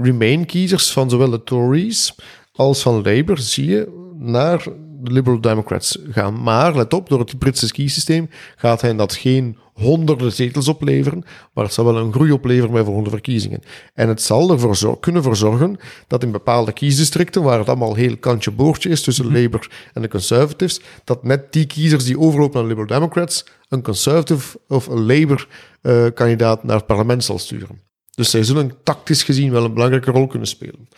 Remain-kiezers 0.02 0.92
van 0.92 1.10
zowel 1.10 1.30
de 1.30 1.42
Tories 1.42 2.14
als 2.56 2.82
van 2.82 2.94
Labour, 2.94 3.38
zie 3.38 3.66
je, 3.66 4.03
naar 4.18 4.64
de 5.00 5.12
Liberal 5.12 5.40
Democrats 5.40 5.98
gaan. 6.10 6.42
Maar 6.42 6.76
let 6.76 6.92
op, 6.92 7.08
door 7.08 7.18
het 7.18 7.38
Britse 7.38 7.72
kiesysteem 7.72 8.28
gaat 8.56 8.80
hij 8.80 8.96
dat 8.96 9.14
geen 9.14 9.58
honderden 9.74 10.32
zetels 10.32 10.68
opleveren, 10.68 11.24
maar 11.54 11.64
het 11.64 11.72
zal 11.72 11.84
wel 11.84 11.96
een 11.96 12.12
groei 12.12 12.32
opleveren 12.32 12.72
bij 12.72 12.84
volgende 12.84 13.10
verkiezingen. 13.10 13.62
En 13.94 14.08
het 14.08 14.22
zal 14.22 14.50
ervoor 14.50 14.76
zor 14.76 15.00
kunnen 15.00 15.22
verzorgen 15.22 15.76
dat 16.06 16.22
in 16.22 16.32
bepaalde 16.32 16.72
kiesdistricten, 16.72 17.42
waar 17.42 17.58
het 17.58 17.68
allemaal 17.68 17.94
heel 17.94 18.16
kantje 18.16 18.50
boordje 18.50 18.88
is 18.88 19.02
tussen 19.02 19.24
mm-hmm. 19.24 19.42
Labour 19.42 19.70
en 19.92 20.02
de 20.02 20.08
Conservatives, 20.08 20.80
dat 21.04 21.24
net 21.24 21.52
die 21.52 21.66
kiezers 21.66 22.04
die 22.04 22.18
overlopen 22.18 22.54
naar 22.54 22.62
de 22.62 22.68
Liberal 22.68 22.98
Democrats, 22.98 23.46
een 23.68 23.82
Conservative 23.82 24.58
of 24.68 24.86
een 24.86 25.06
Labour-kandidaat 25.06 26.58
uh, 26.58 26.64
naar 26.64 26.76
het 26.76 26.86
parlement 26.86 27.24
zal 27.24 27.38
sturen. 27.38 27.80
Dus 28.14 28.30
zij 28.30 28.42
zullen 28.42 28.72
tactisch 28.82 29.22
gezien 29.22 29.52
wel 29.52 29.64
een 29.64 29.74
belangrijke 29.74 30.10
rol 30.10 30.26
kunnen 30.26 30.48
spelen. 30.48 30.88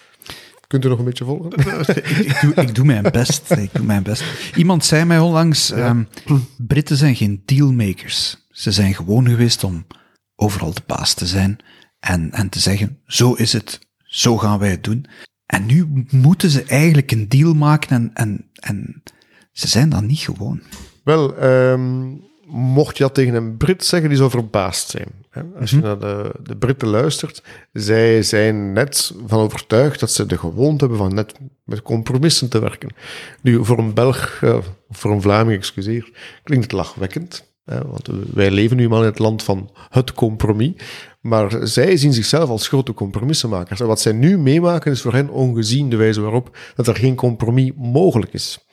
Kunt 0.66 0.84
u 0.84 0.88
nog 0.88 0.98
een 0.98 1.04
beetje 1.04 1.24
volgen? 1.24 1.50
ik, 1.96 2.06
ik, 2.06 2.38
doe, 2.40 2.54
ik, 2.54 2.74
doe, 2.74 2.84
mijn 2.84 3.02
best. 3.02 3.50
Ik 3.50 3.70
doe 3.72 3.84
mijn 3.84 4.02
best. 4.02 4.24
Iemand 4.56 4.84
zei 4.84 5.04
mij 5.04 5.18
onlangs, 5.18 5.68
ja. 5.68 5.88
um, 5.88 6.08
Britten 6.56 6.96
zijn 6.96 7.16
geen 7.16 7.42
dealmakers. 7.44 8.46
Ze 8.50 8.72
zijn 8.72 8.94
gewoon 8.94 9.28
geweest 9.28 9.64
om 9.64 9.86
overal 10.36 10.74
de 10.74 10.82
baas 10.86 11.14
te 11.14 11.26
zijn 11.26 11.58
en, 12.00 12.32
en 12.32 12.48
te 12.48 12.60
zeggen, 12.60 12.98
zo 13.06 13.32
is 13.32 13.52
het, 13.52 13.78
zo 14.04 14.38
gaan 14.38 14.58
wij 14.58 14.70
het 14.70 14.84
doen. 14.84 15.06
En 15.46 15.66
nu 15.66 16.06
moeten 16.10 16.50
ze 16.50 16.62
eigenlijk 16.62 17.12
een 17.12 17.28
deal 17.28 17.54
maken 17.54 17.90
en, 17.96 18.10
en, 18.14 18.50
en 18.54 19.02
ze 19.52 19.68
zijn 19.68 19.88
dat 19.88 20.02
niet 20.02 20.18
gewoon. 20.18 20.60
Wel, 21.04 21.44
um, 21.44 22.24
mocht 22.46 22.96
je 22.96 23.02
dat 23.02 23.14
tegen 23.14 23.34
een 23.34 23.56
Brit 23.56 23.84
zeggen, 23.84 24.08
die 24.08 24.18
zou 24.18 24.30
verbaasd 24.30 24.88
zijn. 24.88 25.08
Als 25.60 25.70
je 25.70 25.76
mm 25.76 25.82
-hmm. 25.82 25.90
naar 25.90 25.98
de, 25.98 26.32
de 26.42 26.56
Britten 26.56 26.88
luistert, 26.88 27.42
zij 27.72 28.22
zijn 28.22 28.72
net 28.72 29.14
van 29.26 29.40
overtuigd 29.40 30.00
dat 30.00 30.10
ze 30.10 30.26
de 30.26 30.38
gewoonte 30.38 30.78
hebben 30.78 30.98
van 30.98 31.14
net 31.14 31.34
met 31.64 31.82
compromissen 31.82 32.48
te 32.48 32.58
werken. 32.58 32.94
Nu, 33.42 33.64
voor 33.64 33.78
een 33.78 33.94
Belg, 33.94 34.40
uh, 34.44 34.58
voor 34.90 35.10
een 35.10 35.22
Vlaming, 35.22 35.58
excuseer, 35.58 36.10
klinkt 36.42 36.64
het 36.64 36.74
lachwekkend. 36.74 37.54
want 37.64 38.08
wij 38.32 38.50
leven 38.50 38.76
nu 38.76 38.82
eenmaal 38.82 39.00
in 39.00 39.08
het 39.08 39.18
land 39.18 39.42
van 39.42 39.70
het 39.88 40.12
compromis. 40.12 40.72
Maar 41.20 41.66
zij 41.66 41.96
zien 41.96 42.12
zichzelf 42.12 42.48
als 42.48 42.68
grote 42.68 42.94
compromissenmakers. 42.94 43.80
En 43.80 43.86
wat 43.86 44.00
zij 44.00 44.12
nu 44.12 44.38
meemaken 44.38 44.92
is 44.92 45.00
voor 45.00 45.12
hen 45.12 45.28
ongezien 45.28 45.90
de 45.90 45.96
wijze 45.96 46.20
waarop 46.20 46.58
dat 46.74 46.86
er 46.86 46.96
geen 46.96 47.14
compromis 47.14 47.72
mogelijk 47.76 48.32
is. 48.32 48.65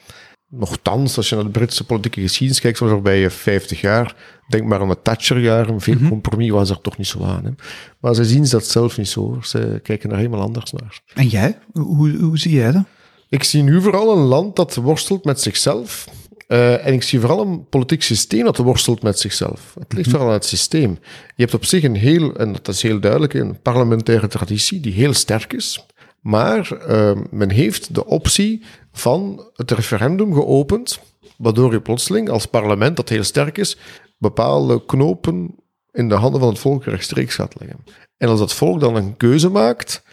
Nochtans, 0.55 1.17
als 1.17 1.29
je 1.29 1.35
naar 1.35 1.43
de 1.43 1.49
Britse 1.49 1.83
politieke 1.83 2.21
geschiedenis 2.21 2.61
kijkt 2.61 2.77
van 2.77 2.87
de 2.87 2.93
voorbije 2.93 3.29
50 3.29 3.81
jaar, 3.81 4.15
denk 4.47 4.63
maar 4.63 4.81
aan 4.81 4.87
de 4.87 5.01
Thatcher-jaren, 5.01 5.81
veel 5.81 5.95
-hmm. 5.95 6.09
compromis 6.09 6.49
was 6.49 6.69
er 6.69 6.81
toch 6.81 6.97
niet 6.97 7.07
zo 7.07 7.23
aan. 7.23 7.45
Hè. 7.45 7.51
Maar 7.99 8.15
ze 8.15 8.25
zien 8.25 8.47
dat 8.49 8.65
zelf 8.65 8.97
niet 8.97 9.07
zo. 9.07 9.39
Ze 9.41 9.79
kijken 9.83 10.09
daar 10.09 10.17
helemaal 10.17 10.41
anders 10.41 10.71
naar. 10.71 11.01
En 11.13 11.27
jij? 11.27 11.59
Hoe, 11.71 12.17
hoe 12.17 12.37
zie 12.37 12.53
jij 12.53 12.71
dat? 12.71 12.83
Ik 13.29 13.43
zie 13.43 13.63
nu 13.63 13.81
vooral 13.81 14.17
een 14.17 14.23
land 14.23 14.55
dat 14.55 14.75
worstelt 14.75 15.25
met 15.25 15.41
zichzelf. 15.41 16.07
Uh, 16.47 16.85
en 16.85 16.93
ik 16.93 17.03
zie 17.03 17.19
vooral 17.19 17.41
een 17.41 17.65
politiek 17.69 18.03
systeem 18.03 18.43
dat 18.43 18.57
worstelt 18.57 19.03
met 19.03 19.19
zichzelf. 19.19 19.75
Het 19.79 19.93
ligt 19.93 20.05
-hmm. 20.05 20.11
vooral 20.11 20.27
aan 20.27 20.37
het 20.39 20.45
systeem. 20.45 20.97
Je 21.35 21.41
hebt 21.43 21.53
op 21.53 21.65
zich 21.65 21.83
een 21.83 21.95
heel, 21.95 22.35
en 22.35 22.51
dat 22.53 22.67
is 22.67 22.81
heel 22.81 22.99
duidelijk, 22.99 23.33
een 23.33 23.61
parlementaire 23.61 24.27
traditie 24.27 24.79
die 24.79 24.93
heel 24.93 25.13
sterk 25.13 25.53
is. 25.53 25.85
Maar 26.23 26.87
uh, 26.89 27.21
men 27.31 27.49
heeft 27.49 27.95
de 27.95 28.05
optie 28.05 28.63
van 28.91 29.49
het 29.53 29.71
referendum 29.71 30.33
geopend, 30.33 30.99
waardoor 31.37 31.71
je 31.71 31.81
plotseling 31.81 32.29
als 32.29 32.45
parlement, 32.45 32.95
dat 32.95 33.09
heel 33.09 33.23
sterk 33.23 33.57
is, 33.57 33.77
bepaalde 34.17 34.85
knopen 34.85 35.55
in 35.91 36.09
de 36.09 36.15
handen 36.15 36.39
van 36.39 36.49
het 36.49 36.59
volk 36.59 36.83
rechtstreeks 36.83 37.35
gaat 37.35 37.59
leggen. 37.59 37.83
En 38.17 38.27
als 38.27 38.39
dat 38.39 38.53
volk 38.53 38.79
dan 38.79 38.95
een 38.95 39.17
keuze 39.17 39.49
maakt, 39.49 40.03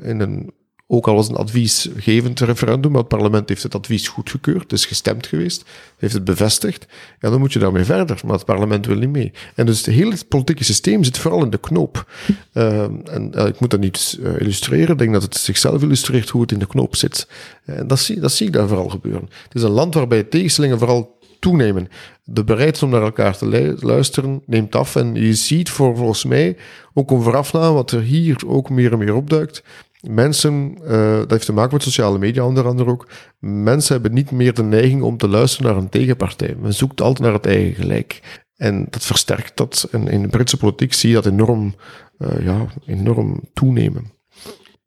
in 0.00 0.20
een 0.20 0.52
ook 0.92 1.08
al 1.08 1.14
was 1.14 1.28
een 1.28 1.36
adviesgevend 1.36 2.40
referendum, 2.40 2.90
maar 2.90 3.00
het 3.00 3.08
parlement 3.08 3.48
heeft 3.48 3.62
het 3.62 3.74
advies 3.74 4.08
goedgekeurd, 4.08 4.62
het 4.62 4.72
is 4.72 4.86
gestemd 4.86 5.26
geweest, 5.26 5.64
heeft 5.98 6.14
het 6.14 6.24
bevestigd, 6.24 6.86
ja, 7.20 7.30
dan 7.30 7.38
moet 7.38 7.52
je 7.52 7.58
daarmee 7.58 7.84
verder, 7.84 8.20
maar 8.24 8.34
het 8.34 8.44
parlement 8.44 8.86
wil 8.86 8.96
niet 8.96 9.10
mee. 9.10 9.32
En 9.54 9.66
dus 9.66 9.86
het 9.86 9.94
hele 9.94 10.16
politieke 10.28 10.64
systeem 10.64 11.04
zit 11.04 11.18
vooral 11.18 11.44
in 11.44 11.50
de 11.50 11.58
knoop. 11.58 12.12
Uh, 12.54 12.82
en 12.82 13.32
uh, 13.34 13.46
ik 13.46 13.60
moet 13.60 13.70
dat 13.70 13.80
niet 13.80 14.18
uh, 14.20 14.40
illustreren, 14.40 14.88
ik 14.88 14.98
denk 14.98 15.12
dat 15.12 15.22
het 15.22 15.36
zichzelf 15.36 15.82
illustreert 15.82 16.28
hoe 16.28 16.42
het 16.42 16.52
in 16.52 16.58
de 16.58 16.66
knoop 16.66 16.96
zit. 16.96 17.28
En 17.64 17.86
dat 17.86 17.98
zie, 17.98 18.20
dat 18.20 18.32
zie 18.32 18.46
ik 18.46 18.52
daar 18.52 18.68
vooral 18.68 18.88
gebeuren. 18.88 19.28
Het 19.42 19.54
is 19.54 19.62
een 19.62 19.70
land 19.70 19.94
waarbij 19.94 20.22
tegenstellingen 20.22 20.78
vooral 20.78 21.18
toenemen. 21.38 21.88
De 22.24 22.44
bereidheid 22.44 22.82
om 22.82 22.90
naar 22.90 23.02
elkaar 23.02 23.36
te 23.36 23.76
luisteren 23.80 24.42
neemt 24.46 24.74
af. 24.74 24.96
En 24.96 25.14
je 25.14 25.34
ziet 25.34 25.70
voor, 25.70 25.96
volgens 25.96 26.24
mij, 26.24 26.56
ook 26.94 27.10
om 27.10 27.22
voorafname, 27.22 27.72
wat 27.72 27.90
er 27.90 28.00
hier 28.00 28.42
ook 28.46 28.70
meer 28.70 28.92
en 28.92 28.98
meer 28.98 29.14
opduikt, 29.14 29.62
Mensen, 30.08 30.78
uh, 30.82 31.16
dat 31.16 31.30
heeft 31.30 31.46
te 31.46 31.52
maken 31.52 31.74
met 31.74 31.82
sociale 31.82 32.18
media 32.18 32.44
onder 32.44 32.66
andere 32.66 32.90
ook, 32.90 33.08
mensen 33.38 33.92
hebben 33.92 34.12
niet 34.12 34.30
meer 34.30 34.54
de 34.54 34.62
neiging 34.62 35.02
om 35.02 35.16
te 35.16 35.28
luisteren 35.28 35.72
naar 35.72 35.82
een 35.82 35.88
tegenpartij. 35.88 36.56
Men 36.60 36.74
zoekt 36.74 37.00
altijd 37.00 37.24
naar 37.24 37.32
het 37.32 37.46
eigen 37.46 37.74
gelijk. 37.74 38.42
En 38.56 38.86
dat 38.90 39.04
versterkt 39.04 39.56
dat. 39.56 39.88
En 39.90 40.08
in 40.08 40.22
de 40.22 40.28
Britse 40.28 40.56
politiek 40.56 40.92
zie 40.92 41.08
je 41.08 41.14
dat 41.14 41.26
enorm, 41.26 41.74
uh, 42.18 42.44
ja, 42.44 42.66
enorm 42.86 43.40
toenemen. 43.54 44.12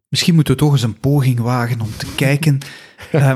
Misschien 0.08 0.36
moeten 0.36 0.53
we 0.53 0.60
toch 0.60 0.72
eens 0.72 0.84
een 0.84 1.00
poging 1.00 1.39
wagen 1.39 1.82
om 1.82 1.98
te 1.98 2.15
kijken, 2.15 2.60
uh, 3.12 3.34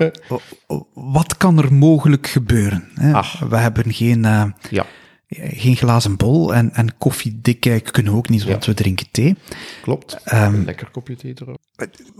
wat 1.15 1.37
kan 1.37 1.57
er 1.57 1.73
mogelijk 1.73 2.27
gebeuren? 2.27 2.87
Hè? 2.93 3.21
We 3.49 3.57
hebben 3.57 3.93
geen... 3.93 4.21
Ja 4.69 4.85
geen 5.29 5.75
glazen 5.75 6.15
bol 6.17 6.53
en, 6.53 6.73
en 6.73 6.97
koffie 6.97 7.39
dik 7.41 7.81
kunnen 7.91 8.11
we 8.11 8.17
ook 8.17 8.29
niet, 8.29 8.43
want 8.43 8.65
we 8.65 8.73
drinken 8.73 9.07
thee. 9.11 9.35
Klopt. 9.81 10.17
Een 10.23 10.65
lekker 10.65 10.89
kopje 10.91 11.15
thee 11.15 11.33
erop. 11.41 11.57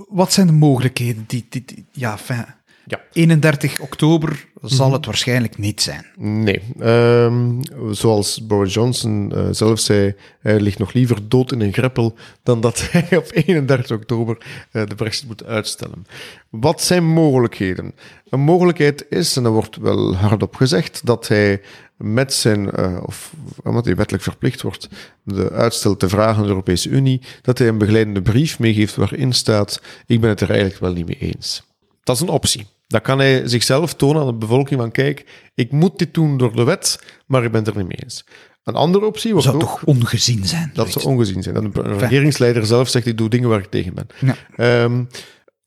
Wat 0.10 0.34
zijn 0.34 0.48
de 0.48 0.54
mogelijkheden? 0.54 1.24
Die, 1.28 1.46
die, 1.50 1.64
die- 1.66 1.86
ja, 1.92 2.18
fijn. 2.18 2.56
Ja. 2.90 3.02
31 3.12 3.80
oktober 3.80 4.46
zal 4.62 4.86
Mhm. 4.86 4.96
het 4.96 5.06
waarschijnlijk 5.06 5.58
niet 5.58 5.82
zijn. 5.82 6.06
Nee. 6.18 6.62
Ehm, 6.80 7.62
zoals 7.92 8.46
Boris 8.48 8.74
Johnson 8.74 9.32
eh, 9.36 9.48
zelf 9.52 9.80
zei, 9.80 10.16
hij 10.40 10.60
ligt 10.60 10.78
nog 10.80 10.94
liever 10.94 11.30
dood 11.30 11.52
in 11.52 11.62
een 11.62 11.74
greppel 11.74 12.16
dan 12.44 12.62
dat 12.62 12.82
hij 12.92 13.18
op 13.18 13.32
31 13.34 13.98
oktober 13.98 14.38
eh, 14.72 14.86
de 14.86 14.96
brexit 14.96 15.28
moet 15.28 15.46
uitstellen. 15.46 16.06
Wat 16.50 16.82
zijn 16.82 17.06
mogelijkheden? 17.06 17.94
Een 18.30 18.40
mogelijkheid 18.40 19.06
is, 19.10 19.38
en 19.38 19.46
er 19.46 19.52
wordt 19.52 19.76
wel 19.78 20.16
hardop 20.16 20.56
gezegd, 20.56 21.02
dat 21.06 21.28
hij 21.28 21.62
met 21.98 22.34
zijn, 22.34 22.72
eh, 22.72 22.98
of 23.06 23.34
omdat 23.64 23.86
hij 23.86 23.96
wettelijk 23.96 24.24
verplicht 24.24 24.62
wordt, 24.62 24.90
de 25.24 25.52
uitstel 25.52 25.98
te 25.98 26.10
vragen 26.10 26.36
aan 26.36 26.42
de 26.44 26.48
Europese 26.48 26.90
Unie, 26.90 27.22
dat 27.42 27.58
hij 27.58 27.68
een 27.68 27.78
begeleidende 27.78 28.22
brief 28.22 28.60
meegeeft 28.60 28.96
waarin 28.96 29.34
staat, 29.34 29.82
ik 30.06 30.22
ben 30.22 30.30
het 30.30 30.42
er 30.42 30.50
eigenlijk 30.50 30.80
wel 30.80 30.94
niet 30.94 31.06
mee 31.06 31.18
eens. 31.34 31.64
Dat 32.04 32.16
is 32.16 32.22
een 32.22 32.30
optie. 32.30 32.68
Dan 32.88 33.02
kan 33.02 33.20
hij 33.20 33.48
zichzelf 33.48 33.94
tonen 33.94 34.22
aan 34.22 34.28
de 34.28 34.34
bevolking 34.34 34.80
van 34.80 34.92
kijk, 34.92 35.26
ik 35.56 35.72
moet 35.72 36.00
dit 36.00 36.14
doen 36.14 36.38
door 36.38 36.56
de 36.56 36.64
wet, 36.64 37.00
maar 37.26 37.44
ik 37.44 37.52
ben 37.52 37.64
het 37.64 37.70
er 37.70 37.78
niet 37.78 37.88
mee 37.88 38.04
eens. 38.04 38.26
Een 38.64 38.76
andere 38.76 39.06
optie 39.06 39.32
wordt 39.32 39.46
Zou 39.46 39.58
ook... 39.58 39.62
toch 39.62 39.84
ongezien 39.84 40.46
zijn? 40.46 40.72
Dat 40.74 40.92
zou 40.92 41.06
ongezien 41.06 41.44
zijn. 41.44 41.56
Dat 41.56 41.64
een 41.64 41.72
een 41.92 41.98
regeringsleider 42.00 42.66
zelf 42.66 42.88
zegt, 42.88 43.06
ik 43.06 43.18
doe 43.18 43.30
dingen 43.30 43.50
waar 43.50 43.60
ik 43.60 43.70
tegen 43.70 43.94
ben. 43.94 44.08
Ja. 44.20 44.36
Ehm, 44.56 45.04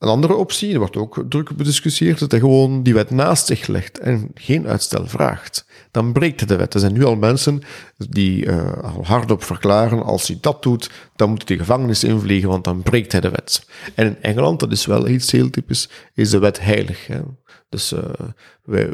een 0.01 0.09
andere 0.09 0.35
optie, 0.35 0.73
er 0.73 0.79
wordt 0.79 0.97
ook 0.97 1.23
druk 1.29 1.55
bediscussieerd, 1.55 2.19
dat 2.19 2.31
hij 2.31 2.39
gewoon 2.39 2.83
die 2.83 2.93
wet 2.93 3.09
naast 3.09 3.45
zich 3.45 3.67
legt 3.67 3.99
en 3.99 4.31
geen 4.33 4.67
uitstel 4.67 5.07
vraagt. 5.07 5.65
Dan 5.91 6.13
breekt 6.13 6.47
de 6.47 6.55
wet. 6.55 6.73
Er 6.73 6.79
zijn 6.79 6.93
nu 6.93 7.03
al 7.03 7.15
mensen 7.15 7.61
die 8.09 8.51
al 8.51 9.05
hardop 9.05 9.43
verklaren, 9.43 10.03
als 10.03 10.27
hij 10.27 10.37
dat 10.41 10.63
doet, 10.63 10.91
dan 11.15 11.29
moet 11.29 11.47
hij 11.47 11.57
de 11.57 11.63
gevangenis 11.63 12.03
invliegen, 12.03 12.49
want 12.49 12.63
dan 12.63 12.81
breekt 12.81 13.11
hij 13.11 13.21
de 13.21 13.29
wet. 13.29 13.65
En 13.95 14.05
in 14.05 14.17
Engeland, 14.21 14.59
dat 14.59 14.71
is 14.71 14.85
wel 14.85 15.07
iets 15.07 15.31
heel 15.31 15.49
typisch, 15.49 15.89
is 16.13 16.29
de 16.29 16.39
wet 16.39 16.59
heilig. 16.59 17.07
Hè. 17.07 17.19
Dus 17.69 17.91
eh, 17.91 18.03
wij, 18.63 18.89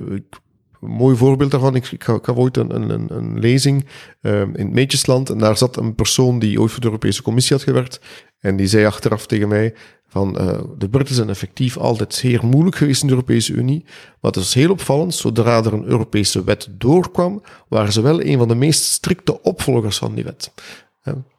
mooi 0.79 1.15
voorbeeld 1.15 1.51
daarvan, 1.51 1.75
ik, 1.75 1.85
ik, 1.91 2.07
ik 2.07 2.25
had 2.25 2.35
ooit 2.35 2.57
een, 2.57 2.75
een, 2.75 2.89
een- 2.89 3.07
een 3.17 3.39
lezing 3.39 3.85
eh, 4.21 4.39
in 4.41 4.53
het 4.53 4.71
Meetjesland 4.73 5.29
en 5.29 5.37
daar 5.37 5.57
zat 5.57 5.77
een 5.77 5.95
persoon 5.95 6.39
die 6.39 6.61
ooit 6.61 6.71
voor 6.71 6.79
de 6.81 6.85
Europese 6.87 7.21
Commissie 7.21 7.55
had 7.55 7.65
gewerkt 7.65 7.99
en 8.39 8.55
die 8.55 8.67
zei 8.67 8.85
achteraf 8.85 9.27
tegen 9.27 9.47
mij 9.47 9.73
van 10.07 10.37
eh, 10.39 10.59
de 10.77 10.89
Britten 10.89 11.15
zijn 11.15 11.29
effectief 11.29 11.77
altijd 11.77 12.13
zeer 12.13 12.45
moeilijk 12.45 12.75
geweest 12.75 13.01
in 13.01 13.07
de 13.07 13.13
Europese 13.13 13.53
Unie, 13.53 13.83
maar 14.21 14.31
het 14.31 14.35
is 14.43 14.53
heel 14.53 14.71
opvallend, 14.71 15.15
zodra 15.15 15.57
er 15.63 15.73
een 15.73 15.85
Europese 15.85 16.43
wet 16.43 16.67
doorkwam, 16.71 17.41
waren 17.67 17.91
ze 17.93 18.01
wel 18.01 18.21
een 18.23 18.37
van 18.37 18.47
de 18.47 18.55
meest 18.55 18.83
strikte 18.83 19.41
opvolgers 19.41 19.97
van 19.97 20.15
die 20.15 20.23
wet. 20.23 20.51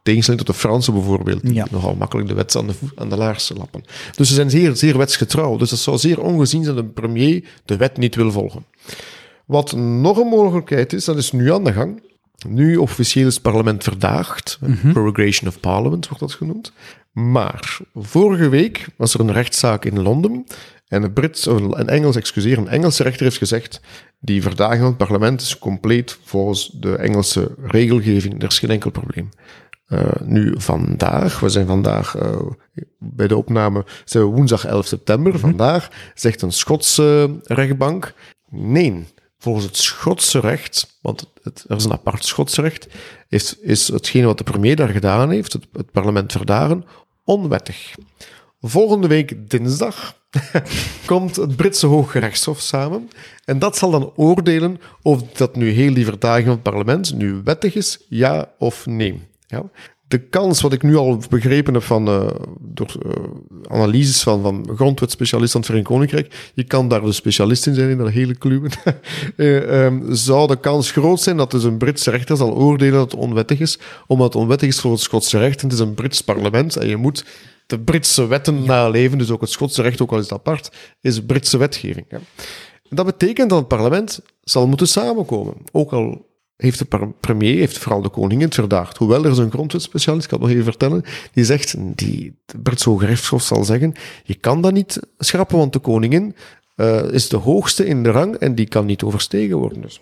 Tegenstelling 0.03 0.45
tot 0.45 0.55
de 0.55 0.61
Fransen 0.61 0.93
bijvoorbeeld, 0.93 1.43
die 1.43 1.55
Ja. 1.55 1.67
nogal 1.71 1.95
makkelijk 1.95 2.29
de 2.29 2.35
wet 2.35 2.57
aan 2.57 2.67
de, 2.67 2.73
aan 2.95 3.09
de 3.09 3.17
laars 3.17 3.53
lappen. 3.57 3.83
Dus 4.17 4.29
ze 4.29 4.35
zijn 4.35 4.51
zeer, 4.51 4.77
zeer 4.77 4.99
wetsgetrouw. 4.99 5.57
Dus 5.57 5.71
het 5.71 5.81
zou 5.81 5.99
zeer 5.99 6.21
ongezien 6.21 6.65
zijn 6.65 6.77
dat 6.77 6.85
de 6.85 6.91
premier 7.01 7.45
de 7.65 7.77
wet 7.77 7.97
niet 7.97 8.15
wil 8.15 8.33
volgen. 8.33 8.65
Wat 9.49 9.73
nog 9.77 10.19
een 10.19 10.27
mogelijkheid 10.27 10.93
is, 10.93 11.05
dat 11.05 11.17
is 11.17 11.33
nu 11.33 11.53
aan 11.53 11.65
de 11.65 11.73
gang. 11.73 12.03
Nu 12.49 12.77
officieel 12.77 13.27
is 13.27 13.35
het 13.35 13.43
parlement 13.43 13.85
verdaagd. 13.85 14.59
Prorogation 14.93 15.49
of 15.49 15.61
Parliament 15.61 16.09
wordt 16.09 16.21
dat 16.21 16.33
genoemd. 16.33 16.73
Maar 17.13 17.79
vorige 17.95 18.49
week 18.49 18.87
was 18.97 19.15
er 19.15 19.21
een 19.21 19.33
rechtszaak 19.33 19.85
in 19.85 20.03
Londen. 20.03 20.45
En 20.89 21.03
een, 21.03 21.13
Brits, 21.13 21.47
een 21.47 21.89
Engels, 21.89 22.17
excuseer, 22.17 22.59
een 22.59 22.69
Engelse 22.69 23.03
rechter 23.03 23.23
heeft 23.23 23.37
gezegd. 23.37 23.81
Die 24.21 24.43
verdaging 24.43 24.79
van 24.79 24.89
het 24.89 24.97
parlement 24.97 25.41
is 25.41 25.59
compleet 25.59 26.19
volgens 26.25 26.71
de 26.75 26.97
Engelse 26.97 27.55
regelgeving. 27.63 28.43
Er 28.43 28.49
is 28.49 28.59
geen 28.59 28.71
enkel 28.71 28.91
probleem. 28.91 29.29
Eh, 29.87 30.09
nu 30.25 30.55
vandaag, 30.57 31.41
we 31.41 31.49
zijn 31.49 31.67
vandaag 31.67 32.17
eh, 32.17 32.41
bij 32.99 33.29
de 33.29 33.37
opname, 33.37 33.85
zijn 34.05 34.25
we 34.25 34.31
woensdag 34.31 34.65
11 34.65 34.87
september. 34.87 35.39
Vandaag 35.39 35.91
zegt 36.15 36.43
een 36.43 36.53
Schotse 36.53 37.39
rechtbank: 37.43 38.13
nee, 38.51 39.07
volgens 39.39 39.65
het 39.65 39.77
Schotse 39.77 40.41
recht, 40.41 40.99
want 41.03 41.33
het, 41.43 41.65
er 41.69 41.77
is 41.77 41.85
een 41.85 41.93
apart 41.93 42.25
Schotse 42.25 42.63
recht, 42.63 42.89
is, 43.29 43.59
is 43.59 43.89
hetgene 43.89 44.27
wat 44.27 44.39
de 44.39 44.45
premier 44.45 44.77
daar 44.77 44.89
gedaan 44.89 45.31
heeft, 45.31 45.53
het, 45.53 45.91
parlement 45.91 46.33
verdagen, 46.33 46.85
onwettig. 47.25 47.95
Volgende 48.61 49.09
week 49.09 49.51
dinsdag 49.51 50.17
komt 51.07 51.37
het 51.37 51.57
Britse 51.57 51.87
Hooggerechtshof 51.87 52.61
samen. 52.61 53.11
En 53.45 53.59
dat 53.59 53.77
zal 53.77 53.91
dan 53.91 54.13
oordelen 54.17 54.81
of 55.03 55.23
dat 55.23 55.57
nu 55.57 55.71
heel 55.71 55.95
die 55.95 56.05
verdaging 56.05 56.45
van 56.45 56.55
het 56.55 56.63
parlement 56.63 57.15
nu 57.15 57.41
wettig 57.45 57.75
is, 57.75 57.99
ja 58.09 58.53
of 58.59 58.87
nee. 58.87 59.27
Ja. 59.47 59.63
De 60.09 60.19
kans, 60.19 60.61
wat 60.61 60.73
ik 60.73 60.83
nu 60.83 60.97
al 60.97 61.23
begrepen 61.31 61.75
heb 61.75 61.83
van, 61.83 62.09
eh, 62.09 62.31
door 62.61 62.97
eh, 63.03 63.13
analyses 63.69 64.23
van, 64.23 64.43
van 64.43 64.71
grondwetspecialisten 64.75 65.51
van 65.51 65.61
het 65.61 65.87
Verenigd 65.87 65.91
Koninkrijk, 65.91 66.51
je 66.55 66.65
kan 66.65 66.89
daar 66.89 67.01
de 67.01 67.13
specialist 67.13 67.67
in 67.67 67.75
zijn 67.75 67.91
in 67.91 67.99
dat 67.99 68.11
hele 68.11 68.35
kluwen, 68.35 68.71
eh, 69.37 69.85
ehm, 69.85 70.15
zou 70.15 70.47
de 70.47 70.61
kans 70.61 70.91
groot 70.91 71.21
zijn 71.21 71.37
dat 71.37 71.51
dus 71.51 71.65
een 71.65 71.77
Britse 71.79 72.11
rechter 72.11 72.37
zal 72.37 72.55
oordelen 72.55 72.93
dat 72.93 73.13
het 73.13 73.21
onwettig 73.21 73.61
is, 73.61 73.79
omdat 74.07 74.33
het 74.33 74.43
onwettig 74.43 74.69
is 74.69 74.81
voor 74.81 74.91
het 74.91 75.01
Schotse 75.01 75.39
recht. 75.39 75.63
En 75.63 75.69
het 75.69 75.79
is 75.79 75.85
een 75.85 75.95
Brits 75.95 76.21
parlement 76.21 76.77
en 76.77 76.89
je 76.89 76.97
moet 76.97 77.25
de 77.67 77.81
Britse 77.81 78.27
wetten 78.27 78.65
naleven, 78.65 79.19
dus 79.19 79.31
ook 79.31 79.41
het 79.41 79.51
Schotse 79.51 79.83
recht, 79.83 80.03
ook 80.03 80.13
al 80.13 80.19
is 80.19 80.23
het 80.23 80.33
apart, 80.33 80.73
is 81.01 81.25
Britse 81.25 81.59
wetgeving. 81.59 82.07
Hè. 82.09 82.19
Dat 82.89 83.07
betekent 83.07 83.51
dat 83.51 83.59
het 83.59 83.69
parlement 83.69 84.21
zal 84.45 84.67
moeten 84.67 84.89
samenkomen. 84.89 85.55
Ook 85.73 85.93
al 85.93 86.27
heeft 86.59 86.79
de 86.79 87.09
premier, 87.21 87.59
heeft 87.59 87.79
vooral 87.79 88.03
de 88.03 88.09
koningin 88.09 88.45
het 88.47 88.55
verdaagd. 88.55 88.97
Hoewel 88.97 89.25
er 89.25 89.39
een 89.39 89.51
grondwetspecialist, 89.51 90.25
ik 90.25 90.31
kan 90.31 90.39
het 90.39 90.49
nog 90.49 90.57
even 90.57 90.73
vertellen, 90.73 91.05
die 91.33 91.45
zegt, 91.45 91.75
die, 91.79 92.37
Hoge 92.85 93.07
Rechtshof 93.07 93.43
zal 93.43 93.65
zeggen, 93.65 93.95
je 94.25 94.35
kan 94.35 94.63
dat 94.63 94.73
niet 94.73 95.01
schrappen, 95.19 95.59
want 95.59 95.73
de 95.73 95.79
koningin 95.79 96.37
eh, 96.75 97.13
is 97.13 97.29
de 97.29 97.37
hoogste 97.37 97.87
in 97.87 98.03
de 98.03 98.11
rang 98.11 98.35
en 98.35 98.55
die 98.55 98.69
kan 98.69 98.87
niet 98.87 99.03
overstegen 99.03 99.57
worden. 99.57 99.81
Dus 99.81 100.01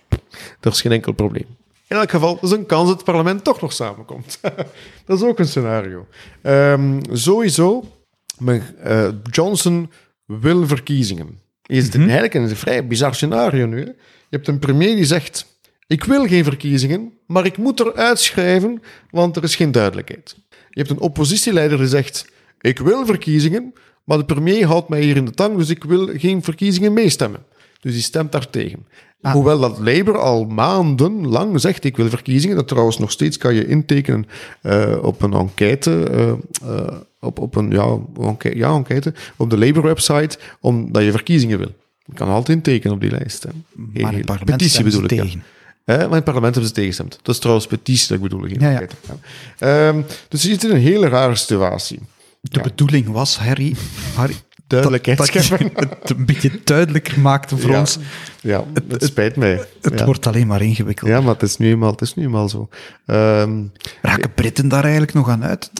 er 0.61 0.71
is 0.71 0.81
geen 0.81 0.93
enkel 0.93 1.13
probleem. 1.13 1.47
In 1.89 1.97
elk 1.97 2.11
geval, 2.11 2.39
is 2.43 2.51
een 2.51 2.67
kans 2.67 2.89
dat 2.89 2.97
het 2.97 3.05
parlement 3.05 3.45
toch 3.45 3.61
nog 3.61 3.73
samenkomt. 3.73 4.39
dat 5.07 5.19
is 5.19 5.23
ook 5.23 5.39
een 5.39 5.49
scenario. 5.49 6.07
Ehm, 6.43 7.01
sowieso, 7.13 7.85
men, 8.39 8.63
eh, 8.83 9.09
Johnson 9.31 9.91
wil 10.25 10.67
verkiezingen. 10.67 11.39
Is 11.67 11.85
het 11.85 11.95
eigenlijk 11.95 12.35
een 12.35 12.57
vrij 12.57 12.87
bizar 12.87 13.15
scenario 13.15 13.67
nu. 13.67 13.79
Hè? 13.79 13.85
Je 14.29 14.37
hebt 14.37 14.49
een 14.49 14.59
premier 14.59 14.95
die 14.95 15.05
zegt, 15.05 15.56
ik 15.87 16.05
wil 16.05 16.27
geen 16.27 16.45
verkiezingen, 16.45 17.13
maar 17.27 17.47
ik 17.47 17.57
moet 17.57 17.81
er 17.81 17.95
uitschrijven, 17.95 18.83
want 19.11 19.37
er 19.37 19.43
is 19.43 19.57
geen 19.57 19.73
duidelijkheid. 19.73 20.37
Je 20.49 20.81
hebt 20.83 20.91
een 20.91 21.01
oppositieleider 21.01 21.79
die 21.79 21.87
zegt, 21.87 22.27
ik 22.61 22.79
wil 22.79 23.07
verkiezingen, 23.07 23.75
maar 24.05 24.19
de 24.19 24.25
premier 24.25 24.67
houdt 24.67 24.89
mij 24.89 25.03
hier 25.03 25.17
in 25.17 25.25
de 25.25 25.31
tang, 25.31 25.57
dus 25.57 25.71
ik 25.71 25.85
wil 25.85 26.09
geen 26.17 26.43
verkiezingen 26.43 26.93
meestemmen. 26.93 27.41
Dus 27.81 27.93
die 27.93 28.03
stemt 28.03 28.33
daartegen. 28.33 28.87
Ah. 29.21 29.33
Hoewel 29.33 29.61
dat 29.61 29.79
Labour 29.79 30.19
al 30.19 30.45
maanden 30.45 31.27
lang 31.27 31.61
zegt, 31.61 31.85
ik 31.85 31.97
wil 31.97 32.09
verkiezingen, 32.09 32.57
dat 32.57 32.69
trouwens 32.69 32.99
nog 32.99 33.11
steeds 33.11 33.39
kan 33.39 33.55
je 33.55 33.67
intekenen 33.67 34.27
eh, 34.61 34.99
op 35.03 35.23
een 35.23 35.33
enquête, 35.33 36.03
eh, 36.11 36.29
eh, 36.71 36.95
op, 37.21 37.39
op 37.39 37.57
een 37.57 37.71
ja, 37.71 37.99
enquête, 38.21 38.57
ja, 38.57 38.75
enquête, 38.75 39.15
op 39.37 39.51
de 39.51 39.59
Labour-website, 39.59 40.39
omdat 40.61 41.03
je 41.03 41.11
verkiezingen 41.11 41.59
wil. 41.59 41.75
Je 42.05 42.15
kan 42.15 42.29
altijd 42.29 42.57
intekenen 42.57 42.95
op 42.95 43.01
die 43.01 43.11
lijst. 43.11 43.43
Hè. 43.43 43.51
Maar 44.03 44.13
het 44.13 44.25
parlement 44.25 44.59
petitie 44.59 44.85
bedoel 44.85 45.03
ik, 45.03 45.09
tegen. 45.09 45.43
Maar 45.87 46.01
in 46.05 46.13
het 46.13 46.25
parlement 46.25 46.55
hebben 46.55 46.67
ze 46.67 46.73
tegengestemd. 46.73 47.19
Dat 47.23 47.35
is 47.35 47.41
trouwens 47.41 47.67
petitie 47.67 48.09
dat 48.09 48.17
ik 48.17 48.23
bedoel. 48.23 48.41
Geen 48.41 48.61
Ja. 48.61 48.87
Ehm, 49.59 50.03
dus 50.29 50.43
je 50.43 50.49
zit 50.49 50.65
in 50.65 50.71
een 50.71 50.77
hele 50.81 51.09
rare 51.09 51.35
situatie. 51.35 52.01
De 52.41 52.61
bedoeling 52.61 53.09
was, 53.09 53.39
Harry, 53.39 53.77
Harry 54.15 54.35
Duidelijkheid 54.67 55.19
dat, 55.19 55.59
dat 55.75 55.97
het 56.01 56.11
een 56.11 56.27
beetje 56.27 56.61
duidelijker 56.65 57.21
maakte 57.21 57.57
voor 57.59 57.71
Ja. 57.71 57.79
ons. 57.79 57.99
Ja, 58.41 58.65
het, 58.89 59.05
spijt 59.05 59.37
mij. 59.37 59.67
Het 59.81 59.99
ja. 59.99 60.05
wordt 60.05 60.27
alleen 60.27 60.47
maar 60.47 60.63
ingewikkeld. 60.63 61.11
ja, 61.11 61.21
maar 61.21 61.33
het 61.33 61.43
is 61.43 61.57
nu 61.57 61.69
eenmaal, 61.71 61.91
het 61.91 62.01
is 62.01 62.15
nu 62.15 62.23
eenmaal 62.25 62.49
zo. 62.49 62.69
Ehm, 63.07 63.65
Raken 64.03 64.35
Britten 64.35 64.69
daar 64.69 64.83
eigenlijk 64.83 65.13
nog 65.13 65.29
aan 65.29 65.45
uit? 65.45 65.71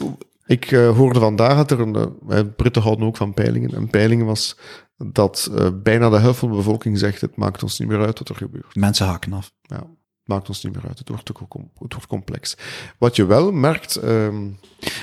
ik 0.45 0.71
eh, 0.71 0.89
hoorde 0.95 1.19
vandaag 1.19 1.55
dat 1.55 1.71
er 1.71 1.79
een... 1.79 1.95
eh, 2.29 2.39
Britten 2.55 2.81
houden 2.81 3.05
ook 3.05 3.17
van 3.17 3.33
peilingen. 3.33 3.75
Een 3.75 3.89
peiling 3.89 4.23
was 4.23 4.57
dat 4.97 5.49
eh, 5.55 5.67
bijna 5.83 6.09
de 6.09 6.17
helft 6.19 6.39
van 6.39 6.49
de 6.49 6.55
bevolking 6.55 6.97
zegt 6.97 7.21
het 7.21 7.35
maakt 7.35 7.63
ons 7.63 7.79
niet 7.79 7.87
meer 7.87 8.05
uit 8.05 8.19
wat 8.19 8.29
er 8.29 8.35
gebeurt. 8.35 8.75
Mensen 8.75 9.05
haken 9.05 9.33
af. 9.33 9.51
Ja, 9.61 9.83
maakt 10.27 10.47
ons 10.47 10.63
niet 10.63 10.73
meer 10.75 10.87
uit. 10.87 10.99
Het 10.99 11.09
wordt, 11.09 11.27
het 11.27 11.93
wordt 11.93 12.07
complex. 12.07 12.57
Wat 12.97 13.15
je 13.15 13.25
wel 13.25 13.51
merkt... 13.51 13.95
ehm, 13.95 14.47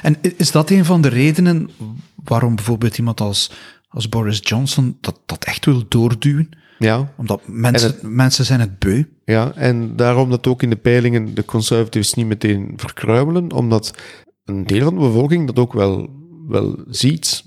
En 0.03 0.17
is 0.37 0.51
dat 0.51 0.71
een 0.71 0.85
van 0.85 1.01
de 1.01 1.09
redenen 1.09 1.71
waarom 2.25 2.55
bijvoorbeeld 2.55 2.99
iemand 2.99 3.21
als, 3.21 3.51
als 3.89 4.09
Boris 4.09 4.41
Johnson 4.43 4.97
dat, 5.01 5.21
dat 5.27 5.45
echt 5.45 5.65
wil 5.65 5.83
doorduwen? 5.89 6.49
ja, 6.79 7.13
Omdat 7.17 7.41
mensen, 7.47 7.95
mensen 8.03 8.45
zijn 8.45 8.61
het 8.61 8.79
beu. 8.79 9.05
Ja, 9.25 9.53
en 9.55 9.97
daarom 9.97 10.31
dat 10.31 10.47
ook 10.47 10.63
in 10.63 10.71
de 10.71 10.77
peilingen 10.77 11.35
de 11.35 11.45
conservatives 11.45 12.15
niet 12.15 12.27
meteen 12.27 12.73
verkruimelen, 12.77 13.53
omdat 13.53 13.99
een 14.45 14.67
deel 14.67 14.85
van 14.85 14.95
de 14.95 15.01
bevolking 15.01 15.47
dat 15.47 15.59
ook 15.59 15.73
wel, 15.73 16.09
wel 16.49 16.77
ziet. 16.89 17.43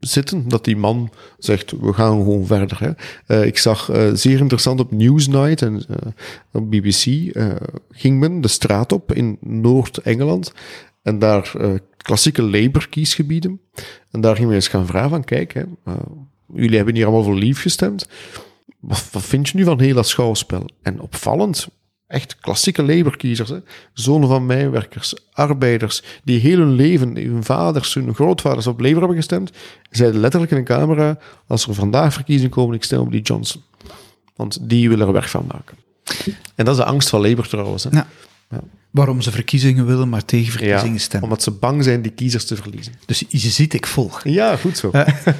Zitten, 0.00 0.48
dat 0.48 0.64
die 0.64 0.76
man 0.76 1.10
zegt, 1.38 1.70
we 1.80 1.92
gaan 1.92 2.16
gewoon 2.16 2.46
verder. 2.46 2.78
Hè. 2.80 2.90
Uh, 3.36 3.46
ik 3.46 3.58
zag 3.58 3.90
uh, 3.90 4.10
zeer 4.12 4.38
interessant 4.38 4.80
op 4.80 4.92
Newsnight 4.92 5.62
en 5.62 5.82
uh, 5.90 5.96
op 6.52 6.70
BBC 6.70 7.32
ging 7.90 8.18
men 8.18 8.40
de 8.40 8.48
straat 8.48 8.92
op 8.92 9.12
in 9.12 9.38
Noord-Engeland 9.40 10.52
en 11.02 11.18
daar 11.18 11.52
klassieke 11.96 12.42
Labour-kiesgebieden. 12.42 13.60
En 14.10 14.20
daar 14.20 14.34
ging 14.34 14.46
men 14.46 14.56
eens 14.56 14.68
gaan 14.68 14.86
vragen 14.86 15.10
van, 15.10 15.24
kijk, 15.24 15.52
hè, 15.52 15.62
jullie 16.54 16.76
hebben 16.76 16.94
hier 16.94 17.04
allemaal 17.04 17.24
voor 17.24 17.34
lief 17.36 17.60
gestemd. 17.60 18.08
Wat, 18.80 19.08
wat 19.12 19.22
vind 19.22 19.48
je 19.48 19.56
nu 19.56 19.64
van 19.64 19.80
heel 19.80 19.94
dat 19.94 20.08
schouwspel? 20.08 20.68
En 20.82 21.00
opvallend, 21.00 21.68
echt 22.10 22.36
klassieke 22.40 22.82
Labour-kiezers, 22.82 23.52
zonen 23.92 24.28
van 24.28 24.46
mijnwerkers, 24.46 25.14
arbeiders, 25.32 26.02
die 26.24 26.40
heel 26.40 26.58
hun 26.58 26.72
leven, 26.72 27.16
hun 27.16 27.44
vaders, 27.44 27.94
hun 27.94 28.14
grootvaders 28.14 28.66
op 28.66 28.80
Labour 28.80 28.98
hebben 28.98 29.16
gestemd, 29.16 29.50
zeiden 29.90 30.20
letterlijk 30.20 30.52
in 30.52 30.58
een 30.58 30.64
camera, 30.64 31.18
als 31.46 31.66
er 31.66 31.74
vandaag 31.74 32.12
verkiezingen 32.12 32.50
komen, 32.50 32.74
ik 32.74 32.84
stem 32.84 33.00
op 33.00 33.10
die 33.10 33.22
Johnson. 33.22 33.62
Want 34.36 34.68
die 34.68 34.88
willen 34.88 35.06
er 35.06 35.12
weg 35.12 35.30
van 35.30 35.44
maken. 35.52 35.76
En 36.54 36.64
dat 36.64 36.68
is 36.68 36.80
de 36.80 36.84
angst 36.84 37.08
van 37.08 37.20
Labour 37.20 37.48
trouwens. 37.48 37.84
Hè. 37.84 37.90
Ja. 37.90 38.06
Ja. 38.50 38.60
Waarom 38.90 39.20
ze 39.20 39.30
verkiezingen 39.30 39.86
willen, 39.86 40.08
maar 40.08 40.24
tegen 40.24 40.52
verkiezingen 40.52 40.92
ja, 40.92 40.98
stemmen. 40.98 41.28
Omdat 41.28 41.42
ze 41.42 41.50
bang 41.50 41.84
zijn 41.84 42.02
die 42.02 42.12
kiezers 42.12 42.46
te 42.46 42.56
verliezen. 42.56 42.92
Dus 43.06 43.24
je 43.28 43.38
ziet, 43.38 43.74
ik 43.74 43.86
volg. 43.86 44.24
Ja, 44.24 44.56
goed 44.56 44.76
zo. 44.76 44.90
Uh, 44.92 45.08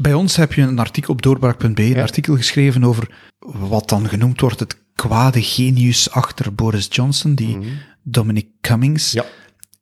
bij 0.00 0.14
ons 0.14 0.36
heb 0.36 0.52
je 0.52 0.62
een 0.62 0.78
artikel 0.78 1.12
op 1.12 1.22
doorbraak.be, 1.22 1.82
een 1.82 2.00
artikel 2.00 2.36
geschreven 2.36 2.84
over 2.84 3.10
wat 3.38 3.88
dan 3.88 4.08
genoemd 4.08 4.40
wordt 4.40 4.60
het 4.60 4.76
kwade 4.94 5.42
genius 5.42 6.10
achter 6.10 6.54
Boris 6.54 6.86
Johnson, 6.90 7.34
die 7.34 7.56
mm 7.56 7.62
-hmm. 7.62 7.78
Dominic 8.02 8.46
Cummings. 8.60 9.12
Ja. 9.12 9.24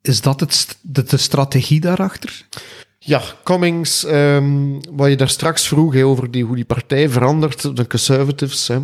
Is 0.02 0.20
dat 0.20 0.40
het, 0.40 0.78
de, 0.82 1.02
de 1.02 1.16
strategie 1.16 1.80
daarachter? 1.80 2.46
Ja, 2.98 3.22
Cummings, 3.44 4.06
um, 4.06 4.80
wat 4.90 5.08
je 5.08 5.16
daar 5.16 5.28
straks 5.28 5.68
vroeg 5.68 5.94
he, 5.94 6.04
over 6.04 6.30
die, 6.30 6.44
hoe 6.44 6.56
die 6.56 6.64
partij 6.64 7.08
verandert, 7.08 7.76
de 7.76 7.86
conservatives. 7.86 8.68
Hè. 8.68 8.78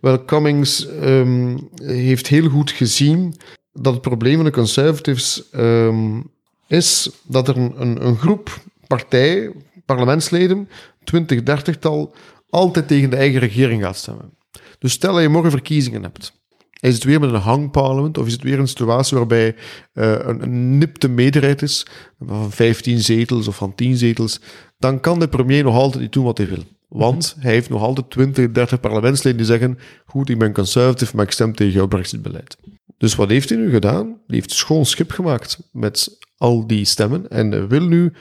Wel, 0.00 0.24
Cummings 0.24 0.88
um, 1.02 1.68
heeft 1.82 2.26
heel 2.26 2.48
goed 2.48 2.70
gezien 2.70 3.34
dat 3.72 3.92
het 3.92 4.02
probleem 4.02 4.34
van 4.36 4.44
de 4.44 4.50
conservatives 4.50 5.42
um, 5.54 6.30
is 6.66 7.10
dat 7.22 7.48
er 7.48 7.56
een, 7.56 7.72
een, 7.76 8.06
een 8.06 8.16
groep 8.16 8.60
partij, 8.86 9.52
parlementsleden, 9.94 10.68
20, 11.04 11.40
30-tal, 11.40 12.14
altijd 12.50 12.88
tegen 12.88 13.10
de 13.10 13.16
eigen 13.16 13.40
regering 13.40 13.82
gaat 13.82 13.96
stemmen. 13.96 14.30
Dus 14.78 14.92
stel 14.92 15.12
dat 15.12 15.22
je 15.22 15.28
morgen 15.28 15.50
verkiezingen 15.50 16.02
hebt. 16.02 16.38
Is 16.80 16.94
het 16.94 17.04
weer 17.04 17.20
met 17.20 17.32
een 17.32 17.40
hangparlement 17.40 18.18
of 18.18 18.26
is 18.26 18.32
het 18.32 18.42
weer 18.42 18.58
een 18.58 18.68
situatie 18.68 19.16
waarbij 19.16 19.54
uh, 19.94 20.12
een, 20.18 20.42
een 20.42 20.78
nipte 20.78 21.08
meerderheid 21.08 21.62
is 21.62 21.86
van 22.20 22.52
15 22.52 23.00
zetels 23.00 23.48
of 23.48 23.56
van 23.56 23.74
10 23.74 23.96
zetels, 23.96 24.40
dan 24.78 25.00
kan 25.00 25.18
de 25.18 25.28
premier 25.28 25.64
nog 25.64 25.74
altijd 25.74 26.02
niet 26.02 26.12
doen 26.12 26.24
wat 26.24 26.38
hij 26.38 26.48
wil. 26.48 26.64
Want 26.88 27.36
hij 27.38 27.52
heeft 27.52 27.68
nog 27.68 27.82
altijd 27.82 28.10
20, 28.10 28.50
30 28.50 28.80
parlementsleden 28.80 29.38
die 29.38 29.46
zeggen: 29.46 29.78
Goed, 30.06 30.28
ik 30.28 30.38
ben 30.38 30.52
conservative, 30.52 31.16
maar 31.16 31.24
ik 31.24 31.30
stem 31.30 31.54
tegen 31.54 31.72
jouw 31.72 31.86
Brexit-beleid. 31.86 32.56
Dus 32.98 33.14
wat 33.14 33.28
heeft 33.28 33.48
hij 33.48 33.58
nu 33.58 33.70
gedaan? 33.70 34.06
Hij 34.06 34.36
heeft 34.36 34.52
schoon 34.52 34.86
schip 34.86 35.10
gemaakt 35.10 35.58
met 35.72 36.18
al 36.36 36.66
die 36.66 36.84
stemmen 36.84 37.30
en 37.30 37.68
wil 37.68 37.86
nu 37.86 38.12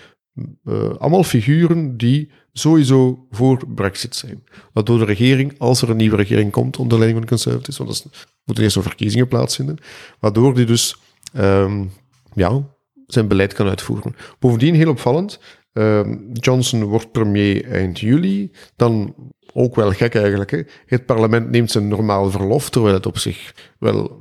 uh, 0.65 0.89
allemaal 0.89 1.23
figuren 1.23 1.97
die 1.97 2.31
sowieso 2.53 3.27
voor 3.29 3.67
Brexit 3.67 4.15
zijn. 4.15 4.43
Waardoor 4.73 4.97
de 4.97 5.05
regering, 5.05 5.55
als 5.57 5.81
er 5.81 5.89
een 5.89 5.97
nieuwe 5.97 6.15
regering 6.15 6.51
komt 6.51 6.77
onder 6.77 6.97
leiding 6.97 7.19
van 7.19 7.27
de 7.27 7.35
Conservatives, 7.35 7.77
want 7.77 8.03
er 8.13 8.27
moeten 8.43 8.63
eerst 8.63 8.75
nog 8.75 8.85
verkiezingen 8.85 9.27
plaatsvinden, 9.27 9.77
waardoor 10.19 10.55
die 10.55 10.65
dus 10.65 10.97
um, 11.37 11.91
ja, 12.33 12.63
zijn 13.07 13.27
beleid 13.27 13.53
kan 13.53 13.67
uitvoeren. 13.67 14.15
Bovendien, 14.39 14.75
heel 14.75 14.89
opvallend, 14.89 15.39
um, 15.73 16.29
Johnson 16.33 16.83
wordt 16.83 17.11
premier 17.11 17.65
eind 17.65 17.99
juli, 17.99 18.51
dan 18.75 19.15
ook 19.53 19.75
wel 19.75 19.91
gek 19.91 20.15
eigenlijk. 20.15 20.51
Hè? 20.51 20.61
Het 20.85 21.05
parlement 21.05 21.49
neemt 21.49 21.71
zijn 21.71 21.87
normaal 21.87 22.31
verlof, 22.31 22.69
terwijl 22.69 22.93
het 22.93 23.05
op 23.05 23.17
zich 23.17 23.53
wel 23.79 24.17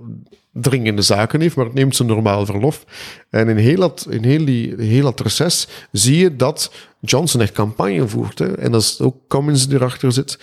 dringende 0.52 1.02
zaken 1.02 1.41
heeft, 1.41 1.56
maar 1.56 1.64
het 1.64 1.75
neemt 1.75 1.97
zijn 1.97 2.08
normaal 2.08 2.47
verlof. 2.47 2.84
En 3.30 3.49
in 3.49 3.56
heel 3.56 3.80
dat, 3.80 4.06
in 4.10 4.25
heel 4.25 4.45
die, 4.45 4.75
heel 4.76 5.02
dat 5.02 5.21
reces 5.21 5.69
zie 5.93 6.17
je 6.17 6.36
dat 6.36 6.73
Johnson 7.00 7.41
echt 7.41 7.52
campagne 7.52 8.08
voert. 8.08 8.38
Hè. 8.38 8.56
En 8.56 8.73
dat 8.73 8.82
is 8.82 9.00
ook 9.00 9.17
Cummins 9.28 9.69
die 9.69 9.76
erachter 9.76 10.12
zit, 10.12 10.38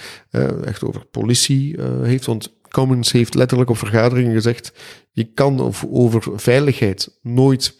echt 0.63 0.84
over 0.84 1.06
politie 1.06 1.78
uh, 1.78 1.86
heeft. 2.02 2.26
Want 2.26 2.54
Cummins 2.69 3.12
heeft 3.12 3.34
letterlijk 3.34 3.69
op 3.69 3.78
vergaderingen 3.78 4.34
gezegd, 4.34 4.71
je 5.12 5.24
kan 5.24 5.74
over 5.89 6.39
veiligheid 6.39 7.17
nooit 7.21 7.78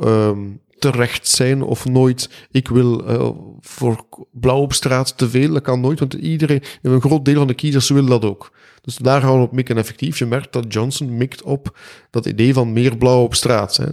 um, 0.00 0.60
terecht 0.78 1.28
zijn 1.28 1.62
of 1.62 1.84
nooit, 1.84 2.30
ik 2.50 2.68
wil 2.68 3.10
uh, 3.10 3.30
voor 3.60 4.06
blauw 4.32 4.60
op 4.60 4.72
straat 4.72 5.18
te 5.18 5.28
veel, 5.28 5.52
dat 5.52 5.62
kan 5.62 5.80
nooit, 5.80 5.98
want 5.98 6.14
iedereen, 6.14 6.62
een 6.82 7.00
groot 7.00 7.24
deel 7.24 7.34
van 7.34 7.46
de 7.46 7.54
kiezers 7.54 7.88
wil 7.88 8.06
dat 8.06 8.24
ook. 8.24 8.52
Dus 8.82 8.96
daar 8.96 9.20
gaan 9.20 9.36
we 9.36 9.44
op 9.44 9.52
mikken 9.52 9.76
effectief. 9.76 10.18
Je 10.18 10.26
merkt 10.26 10.52
dat 10.52 10.72
Johnson 10.72 11.16
mikt 11.16 11.42
op 11.42 11.78
dat 12.10 12.26
idee 12.26 12.52
van 12.52 12.72
meer 12.72 12.96
blauw 12.96 13.22
op 13.22 13.34
straat. 13.34 13.76
Hè. 13.76 13.86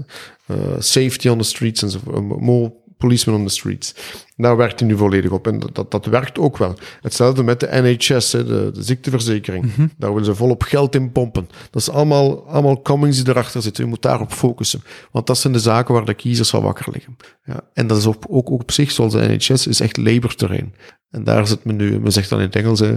Uh, 0.56 0.76
safety 0.80 1.28
on 1.28 1.38
the 1.38 1.44
streets 1.44 1.82
en 1.82 1.90
zo. 1.90 2.00
More 2.22 2.74
policemen 3.06 3.40
on 3.40 3.46
the 3.46 3.54
streets. 3.54 3.96
Daar 4.36 4.58
werkt 4.58 4.80
hij 4.80 4.90
nu 4.90 4.98
volledig 4.98 5.32
op. 5.32 5.48
En 5.48 5.60
dat, 5.74 5.92
dat 5.92 6.06
werkt 6.06 6.40
ook 6.40 6.58
wel. 6.58 6.76
Hetzelfde 7.02 7.44
met 7.44 7.60
de 7.60 7.68
NHS, 7.72 8.32
hè, 8.32 8.46
de, 8.46 8.72
de 8.74 8.84
ziekteverzekering. 8.84 9.64
Mm 9.64 9.72
-hmm. 9.76 9.92
Daar 9.98 10.10
willen 10.10 10.26
ze 10.26 10.36
volop 10.36 10.64
geld 10.64 10.96
in 10.96 11.12
pompen. 11.12 11.50
Dat 11.72 11.82
is 11.82 11.90
allemaal, 11.90 12.48
allemaal 12.48 12.82
Cummings 12.82 13.18
die 13.24 13.30
erachter 13.30 13.62
zitten. 13.62 13.84
Je 13.84 13.90
moet 13.90 14.02
daarop 14.02 14.32
focussen. 14.32 14.84
Want 15.12 15.28
dat 15.28 15.38
zijn 15.38 15.54
de 15.54 15.60
zaken 15.60 15.94
waar 15.94 16.06
de 16.06 16.14
kiezers 16.14 16.50
van 16.50 16.64
wakker 16.64 16.86
liggen. 16.92 17.18
Ja. 17.46 17.62
En 17.74 17.88
dat 17.88 17.98
is 17.98 18.06
op, 18.06 18.26
ook, 18.30 18.52
ook 18.52 18.62
op 18.62 18.72
zich, 18.72 18.92
zoals 18.92 19.14
de 19.14 19.28
NHS, 19.28 19.68
is 19.68 19.80
echt 19.80 19.98
Labour-terrein. 19.98 20.74
En 21.16 21.24
daar 21.24 21.48
zit 21.48 21.64
men 21.64 21.76
nu, 21.76 22.00
men 22.00 22.12
zegt 22.12 22.30
dan 22.30 22.40
in 22.40 22.46
het 22.46 22.56
Engels, 22.56 22.82
uh, 22.82 22.96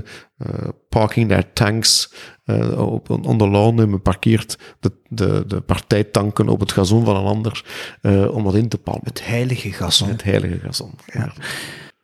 parking 0.89 1.29
their 1.29 1.53
tanks 1.53 2.13
uh, 2.45 2.91
op, 2.93 3.11
on 3.11 3.39
the 3.39 3.49
lawn. 3.49 3.81
En 3.81 3.91
men 3.91 4.03
parkeert 4.03 4.59
de, 4.81 4.93
de, 5.09 5.45
de 5.47 5.61
partijtanken 5.61 6.49
op 6.49 6.61
het 6.61 6.73
gazon 6.73 7.05
van 7.05 7.17
een 7.17 7.25
ander 7.25 7.65
uh, 8.03 8.35
om 8.35 8.45
dat 8.45 8.55
in 8.55 8.69
te 8.69 8.79
palmen. 8.79 9.05
Het 9.05 9.27
heilige 9.27 9.73
gazon. 9.73 10.09
Het 10.09 10.23
heilige 10.23 10.59
gazon. 10.59 10.95
Ja. 11.13 11.33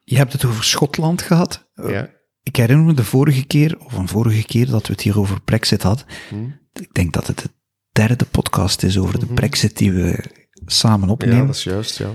Je 0.02 0.16
hebt 0.16 0.32
het 0.32 0.44
over 0.44 0.64
Schotland 0.64 1.22
gehad. 1.22 1.70
Ja. 1.74 2.10
Ik 2.42 2.56
herinner 2.56 2.86
me 2.86 2.94
de 2.94 3.04
vorige 3.04 3.44
keer, 3.44 3.76
of 3.84 3.92
een 3.92 4.08
vorige 4.08 4.44
keer, 4.44 4.66
dat 4.66 4.86
we 4.86 4.92
het 4.92 5.02
hier 5.02 5.18
over 5.18 5.40
Brexit 5.40 5.82
hadden. 5.82 6.06
Hmm. 6.28 6.60
Ik 6.72 6.94
denk 6.94 7.12
dat 7.12 7.26
het 7.26 7.38
de 7.38 7.50
derde 7.92 8.24
podcast 8.24 8.82
is 8.82 8.98
over 8.98 9.18
de 9.18 9.26
Brexit 9.26 9.76
die 9.76 9.92
we 9.92 10.24
samen 10.66 11.08
opnemen. 11.08 11.36
Ja, 11.36 11.46
dat 11.46 11.54
is 11.54 11.64
juist, 11.64 11.98
ja 11.98 12.10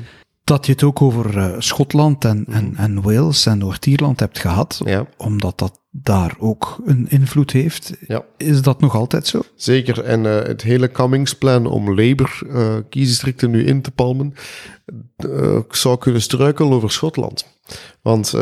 dat 0.50 0.66
je 0.66 0.72
het 0.72 0.84
ook 0.84 1.02
over 1.02 1.38
uh, 1.38 1.56
Schotland 1.58 2.26
en, 2.26 2.44
mm. 2.48 2.54
en, 2.54 2.74
en 2.76 3.02
Wales 3.02 3.46
en 3.46 3.58
Noord-Ierland 3.58 4.20
hebt 4.20 4.40
gehad, 4.40 4.82
ja. 4.86 5.06
omdat 5.18 5.58
dat 5.58 5.80
daar 5.92 6.36
ook 6.40 6.82
een 6.86 7.10
invloed 7.10 7.52
heeft. 7.52 7.94
Ja. 8.08 8.26
Is 8.38 8.62
dat 8.62 8.82
nog 8.82 8.96
altijd 8.96 9.28
zo? 9.28 9.42
Zeker. 9.56 10.04
En 10.04 10.24
uh, 10.24 10.42
het 10.42 10.62
hele 10.62 10.92
Cummings-plan 10.92 11.66
om 11.66 11.88
Labour 11.88 12.42
uh, 12.46 12.76
kiesdistricten 12.90 13.52
nu 13.52 13.66
in 13.66 13.82
te 13.82 13.92
palmen, 13.92 14.34
zou 15.70 15.98
kunnen 15.98 16.22
struikelen 16.22 16.72
over 16.72 16.92
Schotland. 16.92 17.46
Want 18.02 18.34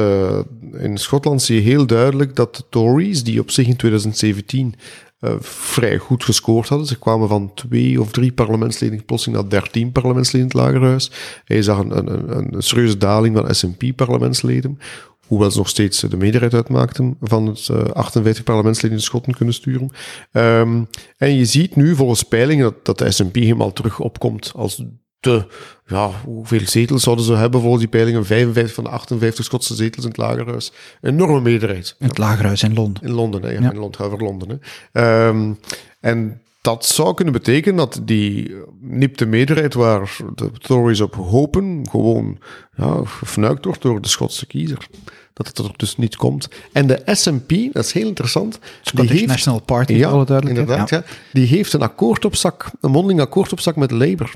in 0.72 0.98
Schotland 0.98 1.42
zie 1.42 1.56
je 1.56 1.70
heel 1.70 1.86
duidelijk 1.86 2.36
dat 2.36 2.56
de 2.56 2.64
Tories, 2.70 3.24
die 3.24 3.40
op 3.40 3.52
zich 3.52 3.68
in 3.68 3.76
2017 3.76 4.76
uh, 5.22 5.34
vrij 5.40 5.98
goed 5.98 6.24
gescoord 6.24 6.70
hadden. 6.70 6.88
Ze 6.88 7.00
kwamen 7.00 7.28
van 7.28 7.54
twee 7.54 8.02
of 8.02 8.12
drie 8.12 8.32
parlementsleden 8.32 9.06
plotseling 9.06 9.42
naar 9.42 9.50
dertien 9.50 9.92
parlementsleden 9.92 10.50
in 10.50 10.58
het 10.58 10.66
Lagerhuis. 10.66 11.12
Hij 11.46 11.62
zag 11.62 11.80
een, 11.80 11.98
een, 11.98 12.38
een, 12.38 12.54
een 12.54 12.62
serieuze 12.62 12.98
daling 12.98 13.38
van 13.38 13.56
SNP-parlementsleden. 13.56 14.80
Hoewel 15.28 15.52
ze 15.52 15.58
nog 15.58 15.70
steeds 15.70 16.00
de 16.00 16.18
meerderheid 16.18 16.54
uitmaakten 16.54 17.18
van 17.22 17.48
het 17.48 17.68
uh, 17.72 17.84
58 17.84 18.44
parlementsleden 18.44 18.98
in 18.98 19.04
Schotten 19.04 19.34
kunnen 19.34 19.54
sturen. 19.54 19.90
Um, 20.32 20.88
en 21.18 21.36
je 21.36 21.46
ziet 21.46 21.76
nu 21.76 21.96
volgens 21.96 22.24
peilingen 22.24 22.64
dat, 22.64 22.86
dat 22.86 22.98
de 22.98 23.12
SNP 23.12 23.36
helemaal 23.36 23.74
terug 23.74 24.00
opkomt 24.00 24.52
als 24.56 24.84
de, 25.28 25.46
ja, 25.86 26.10
hoeveel 26.24 26.62
zetels 26.66 27.04
zouden 27.04 27.26
ze 27.26 27.34
hebben 27.34 27.60
volgens 27.62 27.82
die 27.82 27.92
peilingen? 27.92 28.26
55 28.26 28.74
van 28.74 28.84
de 28.84 28.90
58 28.90 29.46
Schotse 29.46 29.76
zetels 29.76 30.04
in 30.04 30.10
het 30.10 30.20
Lagerhuis. 30.20 30.72
Enorme 31.02 31.42
meerderheid. 31.42 31.96
In 32.00 32.08
het 32.08 32.18
Lagerhuis 32.18 32.64
in 32.64 32.74
Londen. 32.74 33.04
In 33.04 33.12
Londen, 33.12 33.42
hè, 33.42 33.52
ja, 33.52 33.62
ja. 33.62 33.72
in 33.72 33.78
Londen, 33.78 34.02
over 34.02 34.18
Londen. 34.18 34.62
Hè. 34.92 35.28
Um, 35.28 35.60
en 36.00 36.42
dat 36.68 36.86
zou 36.86 37.14
kunnen 37.14 37.34
betekenen 37.34 37.76
dat 37.76 38.02
die 38.04 38.56
nipte 38.82 39.26
meerderheid 39.26 39.74
waar 39.74 40.18
de 40.36 40.52
Tories 40.52 41.02
op 41.02 41.16
hopen, 41.16 41.88
gewoon 41.90 42.38
ja, 42.76 43.02
gefnuikt 43.06 43.66
wordt 43.66 43.82
door 43.82 44.02
de 44.02 44.08
Schotse 44.08 44.46
kiezer. 44.46 44.88
Dat 45.34 45.48
het 45.48 45.58
er 45.58 45.72
dus 45.76 45.98
niet 45.98 46.16
komt. 46.16 46.48
En 46.72 46.88
de 46.88 47.02
SNP, 47.06 47.74
dat 47.74 47.86
is 47.86 47.92
heel 47.92 48.08
interessant. 48.08 48.60
Scottish 48.82 49.10
die 49.10 49.20
heeft, 49.20 49.32
National 49.32 49.62
Party, 49.62 49.94
ja, 49.94 50.10
alle 50.10 50.26
duidelijkheid. 50.26 50.70
Inderdaad, 50.70 50.90
ja. 50.90 50.98
ja. 50.98 51.32
Die 51.34 51.48
heeft 51.48 51.74
een 51.74 51.82
akkoord 51.82 52.26
op 52.26 52.36
zak, 52.36 52.72
een 52.82 52.92
mondeling 52.92 53.22
akkoord 53.22 53.52
op 53.52 53.60
zak 53.60 53.76
met 53.76 53.92
Labour. 53.92 54.34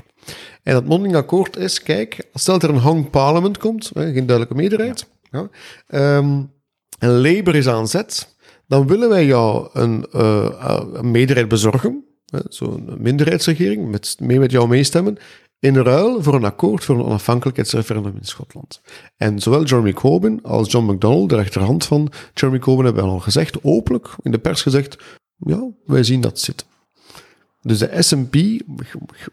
En 0.62 0.72
dat 0.72 0.84
mondeling 0.84 1.16
akkoord 1.16 1.56
is, 1.56 1.82
kijk, 1.82 2.28
stel 2.34 2.58
dat 2.58 2.68
er 2.68 2.74
een 2.74 2.82
hang 2.82 3.10
parliament 3.10 3.58
komt, 3.58 3.90
geen 3.94 4.26
duidelijke 4.26 4.54
meerderheid, 4.54 5.06
ja. 5.30 5.48
Ja, 5.88 6.16
um, 6.16 6.52
en 6.98 7.10
Labour 7.10 7.54
is 7.54 7.68
aan 7.68 7.88
zet, 7.88 8.36
dan 8.66 8.86
willen 8.86 9.08
wij 9.08 9.26
jou 9.26 9.68
een, 9.72 10.06
uh, 10.14 10.80
een 10.92 11.10
meerderheid 11.10 11.48
bezorgen, 11.48 12.04
zo'n 12.48 12.96
minderheidsregering, 12.98 13.90
met, 13.90 14.16
mee 14.20 14.38
met 14.38 14.50
jou 14.50 14.68
meestemmen, 14.68 15.18
in 15.58 15.76
ruil 15.76 16.22
voor 16.22 16.34
een 16.34 16.44
akkoord 16.44 16.84
voor 16.84 16.94
een 16.94 17.04
onafhankelijkheidsreferendum 17.04 18.16
in 18.18 18.24
Schotland. 18.26 18.80
En 19.16 19.40
zowel 19.40 19.64
Jeremy 19.64 19.92
Corbyn 19.92 20.42
als 20.42 20.70
John 20.70 20.92
McDonnell, 20.92 21.26
de 21.26 21.34
rechterhand 21.34 21.84
van 21.84 22.12
Jeremy 22.34 22.58
Corbyn, 22.58 22.84
hebben 22.84 23.04
al 23.04 23.18
gezegd, 23.18 23.64
openlijk 23.64 24.08
in 24.22 24.30
de 24.30 24.38
pers 24.38 24.62
gezegd, 24.62 24.96
ja, 25.36 25.68
wij 25.84 26.02
zien 26.02 26.20
dat 26.20 26.40
zitten. 26.40 26.66
Dus 27.60 27.78
de 27.78 28.02
SNP 28.02 28.62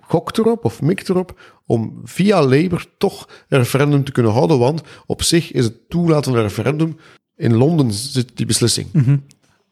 gokt 0.01 0.37
erop 0.37 0.65
of 0.65 0.81
mikt 0.81 1.09
erop 1.09 1.59
om 1.65 2.01
via 2.03 2.41
Labour 2.41 2.85
toch 2.97 3.29
een 3.47 3.57
referendum 3.57 4.03
te 4.03 4.11
kunnen 4.11 4.31
houden, 4.31 4.59
want 4.59 4.81
op 5.05 5.23
zich 5.23 5.51
is 5.51 5.63
het 5.63 5.89
toelaten 5.89 6.23
van 6.23 6.35
een 6.35 6.47
referendum, 6.47 6.97
in 7.35 7.55
Londen 7.55 7.93
zit 7.93 8.31
die 8.37 8.45
beslissing. 8.45 8.87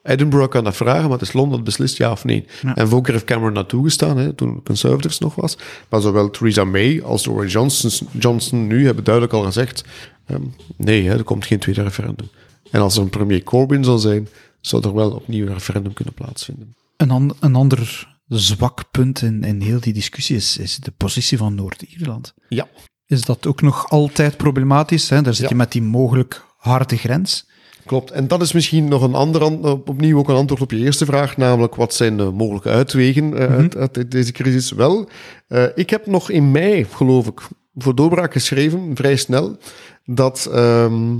Edinburgh 0.07 0.49
kan 0.49 0.63
dat 0.63 0.75
vragen, 0.75 1.01
maar 1.09 1.17
het 1.17 1.27
is 1.27 1.33
Londen 1.33 1.55
dat 1.55 1.63
beslist 1.63 1.97
ja 1.97 2.11
of 2.11 2.23
nee. 2.23 2.45
Ja. 2.61 2.75
En 2.75 2.87
Volker 2.87 3.13
heeft 3.13 3.25
Cameron 3.25 3.53
naartoe 3.53 3.83
gestaan, 3.83 4.17
hè, 4.17 4.33
toen 4.33 4.63
Conservatives 4.63 5.19
nog 5.19 5.35
was. 5.35 5.57
Maar 5.89 6.01
zowel 6.01 6.29
Theresa 6.29 6.63
May 6.63 7.01
als 7.03 7.25
Boris 7.27 7.51
Johnson, 7.51 8.07
Johnson 8.19 8.67
nu 8.67 8.85
hebben 8.85 9.03
duidelijk 9.03 9.33
al 9.33 9.43
gezegd, 9.43 9.83
ehm, 10.25 10.41
nee, 10.77 11.07
hè, 11.07 11.17
er 11.17 11.23
komt 11.23 11.45
geen 11.45 11.59
tweede 11.59 11.83
referendum. 11.83 12.29
En 12.71 12.81
als 12.81 12.95
er 12.95 13.01
een 13.01 13.09
premier 13.09 13.43
Corbyn 13.43 13.83
zal 13.83 13.97
zijn, 13.97 14.27
zou 14.61 14.83
er 14.83 14.93
wel 14.93 15.11
opnieuw 15.11 15.45
een 15.47 15.53
referendum 15.53 15.93
kunnen 15.93 16.13
plaatsvinden. 16.13 16.75
Een, 16.97 17.11
an- 17.11 17.35
een 17.39 17.55
ander 17.55 18.07
zwak 18.27 18.83
punt 18.91 19.21
in, 19.21 19.43
in 19.43 19.61
heel 19.61 19.79
die 19.79 19.93
discussie 19.93 20.35
is, 20.35 20.57
is 20.57 20.75
de 20.77 20.91
positie 20.97 21.37
van 21.37 21.55
Noord-Ierland. 21.55 22.33
Ja. 22.49 22.67
Is 23.05 23.21
dat 23.21 23.47
ook 23.47 23.61
nog 23.61 23.89
altijd 23.89 24.37
problematisch? 24.37 25.09
Hè? 25.09 25.21
Daar 25.21 25.33
zit 25.33 25.43
Ja. 25.43 25.49
je 25.49 25.55
met 25.55 25.71
die 25.71 25.81
mogelijk 25.81 26.45
harde 26.57 26.97
grens. 26.97 27.47
Klopt. 27.87 28.11
En 28.11 28.27
dat 28.27 28.41
is 28.41 28.51
misschien 28.51 28.87
nog 28.87 29.01
een 29.01 29.13
ander, 29.13 29.43
an- 29.43 29.65
op- 29.65 29.89
opnieuw 29.89 30.17
ook 30.17 30.29
een 30.29 30.35
antwoord 30.35 30.61
op 30.61 30.71
je 30.71 30.77
eerste 30.77 31.05
vraag, 31.05 31.37
namelijk 31.37 31.75
wat 31.75 31.93
zijn 31.93 32.17
de 32.17 32.23
mogelijke 32.23 32.69
uitwegen 32.69 33.37
eh, 33.37 33.55
uit, 33.55 33.75
uit 33.77 34.11
deze 34.11 34.31
crisis? 34.31 34.71
Wel, 34.71 35.09
eh, 35.47 35.63
ik 35.75 35.89
heb 35.89 36.05
nog 36.05 36.29
in 36.29 36.51
mei, 36.51 36.85
geloof 36.85 37.27
ik, 37.27 37.41
voor 37.75 37.95
doorbraak 37.95 38.31
geschreven, 38.31 38.91
vrij 38.95 39.15
snel, 39.15 39.57
dat 40.05 40.49
ehm, 40.53 41.15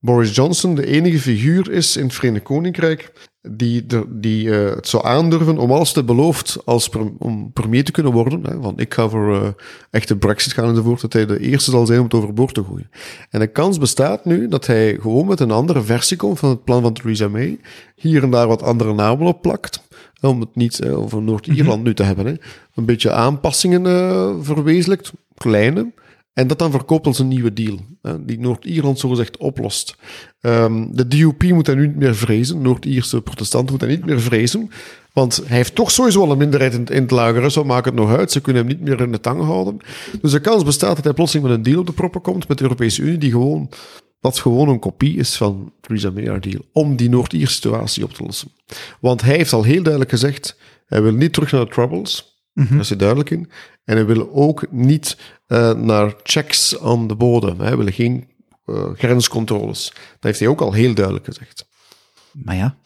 Boris 0.00 0.34
Johnson 0.34 0.74
de 0.74 0.86
enige 0.86 1.18
figuur 1.18 1.70
is 1.70 1.96
in 1.96 2.04
het 2.04 2.14
Verenigd 2.14 2.44
Koninkrijk 2.44 3.12
die, 3.50 3.86
de, 3.86 4.04
die 4.08 4.50
eh, 4.50 4.74
het 4.74 4.88
zou 4.88 5.06
aandurven 5.06 5.58
om 5.58 5.72
alles 5.72 5.92
te 5.92 6.04
beloofd 6.04 6.58
als 6.64 6.88
per- 6.88 7.12
om 7.18 7.52
premier 7.52 7.84
te 7.84 7.92
kunnen 7.92 8.12
worden. 8.12 8.40
Hè, 8.46 8.60
van 8.62 8.72
ik 8.78 8.94
ga 8.94 9.08
voor 9.08 9.34
eh, 9.34 9.48
echte 9.90 10.16
brexit 10.16 10.52
gaan 10.52 10.68
enzovoort, 10.68 11.00
dat 11.00 11.12
hij 11.12 11.26
de 11.26 11.40
eerste 11.40 11.70
zal 11.70 11.86
zijn 11.86 11.98
om 11.98 12.04
het 12.04 12.14
overboord 12.14 12.54
te 12.54 12.64
gooien. 12.64 12.90
En 13.30 13.40
de 13.40 13.46
kans 13.46 13.78
bestaat 13.78 14.24
nu 14.24 14.48
dat 14.48 14.66
hij 14.66 14.98
gewoon 15.00 15.26
met 15.26 15.40
een 15.40 15.50
andere 15.50 15.82
versie 15.82 16.16
komt 16.16 16.38
van 16.38 16.48
het 16.50 16.64
plan 16.64 16.82
van 16.82 16.92
Theresa 16.92 17.28
May, 17.28 17.58
hier 17.94 18.22
en 18.22 18.30
daar 18.30 18.48
wat 18.48 18.62
andere 18.62 18.94
namen 18.94 19.26
op 19.26 19.42
plakt, 19.42 19.82
om 20.20 20.40
het 20.40 20.54
niet 20.56 20.84
over 20.84 21.22
Noord-Ierland 21.22 21.82
nu 21.84 21.94
te 21.94 22.02
hebben. 22.02 22.26
Hè. 22.26 22.34
Een 22.74 22.84
beetje 22.84 23.12
aanpassingen 23.12 23.86
eh, 23.86 24.34
verwezenlijkt, 24.40 25.12
kleine, 25.36 25.92
en 26.36 26.46
dat 26.46 26.58
dan 26.58 26.70
verkoopt 26.70 27.06
als 27.06 27.18
een 27.18 27.28
nieuwe 27.28 27.52
deal, 27.52 27.78
hè, 28.02 28.24
die 28.24 28.38
Noord-Ierland 28.38 28.98
zogezegd 28.98 29.36
oplost. 29.36 29.96
Ehm, 30.40 30.86
de 30.90 31.08
DUP 31.08 31.42
moet 31.42 31.66
hij 31.66 31.74
nu 31.74 31.86
niet 31.86 31.96
meer 31.96 32.14
vrezen, 32.14 32.62
Noord-Ierse 32.62 33.22
protestanten 33.22 33.70
moeten 33.70 33.88
hij 33.88 33.96
niet 33.96 34.06
meer 34.06 34.20
vrezen, 34.20 34.70
want 35.12 35.42
hij 35.46 35.56
heeft 35.56 35.74
toch 35.74 35.90
sowieso 35.90 36.20
al 36.20 36.30
een 36.30 36.38
minderheid 36.38 36.74
in, 36.74 36.86
in 36.86 37.02
het 37.02 37.10
lager, 37.10 37.50
zo 37.50 37.64
maakt 37.64 37.84
het 37.84 37.94
nog 37.94 38.16
uit, 38.16 38.32
ze 38.32 38.40
kunnen 38.40 38.66
hem 38.66 38.76
niet 38.76 38.88
meer 38.88 39.00
in 39.00 39.12
de 39.12 39.20
tang 39.20 39.42
houden. 39.42 39.76
Dus 40.20 40.30
de 40.30 40.40
kans 40.40 40.64
bestaat 40.64 40.94
dat 40.94 41.04
hij 41.04 41.12
plotseling 41.12 41.48
met 41.48 41.56
een 41.56 41.62
deal 41.62 41.80
op 41.80 41.86
de 41.86 41.92
proppen 41.92 42.20
komt 42.20 42.48
met 42.48 42.58
de 42.58 42.64
Europese 42.64 43.02
Unie, 43.02 43.18
die 43.18 43.30
gewoon, 43.30 43.70
dat 44.20 44.38
gewoon 44.38 44.68
een 44.68 44.78
kopie 44.78 45.16
is 45.16 45.36
van 45.36 45.72
Theresa 45.80 46.10
May 46.10 46.40
deal, 46.40 46.64
om 46.72 46.96
die 46.96 47.08
Noord-Ierse 47.08 47.54
situatie 47.54 48.04
op 48.04 48.12
te 48.12 48.22
lossen. 48.22 48.50
Want 49.00 49.22
hij 49.22 49.36
heeft 49.36 49.52
al 49.52 49.62
heel 49.62 49.82
duidelijk 49.82 50.10
gezegd, 50.10 50.58
hij 50.86 51.02
wil 51.02 51.12
niet 51.12 51.32
terug 51.32 51.52
naar 51.52 51.64
de 51.64 51.70
Troubles, 51.70 52.36
daar 52.52 52.78
is 52.78 52.88
hij 52.88 52.98
duidelijk 52.98 53.30
in. 53.30 53.50
En 53.84 53.96
hij 53.96 54.06
wil 54.06 54.30
ook 54.32 54.66
niet 54.70 55.16
eh, 55.46 55.72
naar 55.74 56.14
checks 56.22 56.80
aan 56.80 57.06
de 57.06 57.14
bodem. 57.14 57.60
Hij 57.60 57.76
wil 57.76 57.92
geen 57.92 58.28
eh, 58.64 58.90
grenscontroles. 58.94 59.88
Dat 59.94 59.98
heeft 60.20 60.38
hij 60.38 60.48
ook 60.48 60.60
al 60.60 60.72
heel 60.72 60.94
duidelijk 60.94 61.24
gezegd. 61.24 61.68
Maar 62.32 62.56
ja, 62.56 62.76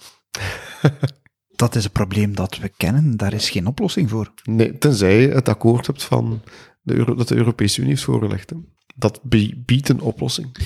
dat 1.56 1.74
is 1.74 1.84
een 1.84 1.90
probleem 1.90 2.34
dat 2.34 2.58
we 2.58 2.68
kennen. 2.76 3.16
Daar 3.16 3.32
is 3.32 3.50
geen 3.50 3.66
oplossing 3.66 4.10
voor. 4.10 4.32
Nee, 4.44 4.78
tenzij 4.78 5.20
je 5.20 5.28
het 5.28 5.48
akkoord 5.48 5.86
hebt 5.86 6.02
van 6.02 6.42
de 6.82 6.94
Euro- 6.94 7.14
dat 7.14 7.28
de 7.28 7.36
Europese 7.36 7.78
Unie 7.78 7.90
heeft 7.92 8.04
voorgelegd. 8.04 8.50
Hè. 8.50 8.56
Dat 8.96 9.20
bie- 9.22 9.62
biedt 9.66 9.88
een 9.88 10.00
oplossing. 10.00 10.56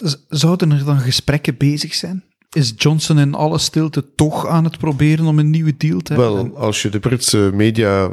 Z- 0.00 0.14
Zouden 0.28 0.70
er 0.72 0.84
dan 0.84 0.98
gesprekken 1.00 1.56
bezig 1.56 1.94
zijn? 1.94 2.24
Is 2.56 2.72
Johnson 2.76 3.18
in 3.18 3.34
alle 3.34 3.58
stilte 3.58 4.14
toch 4.14 4.46
aan 4.46 4.64
het 4.64 4.78
proberen 4.78 5.26
om 5.26 5.38
een 5.38 5.50
nieuwe 5.50 5.76
deal 5.76 6.00
te 6.00 6.12
hebben? 6.12 6.32
Wel, 6.34 6.56
als 6.56 6.82
je 6.82 6.88
de 6.88 6.98
Britse 6.98 7.50
media 7.54 8.04
eh, 8.04 8.10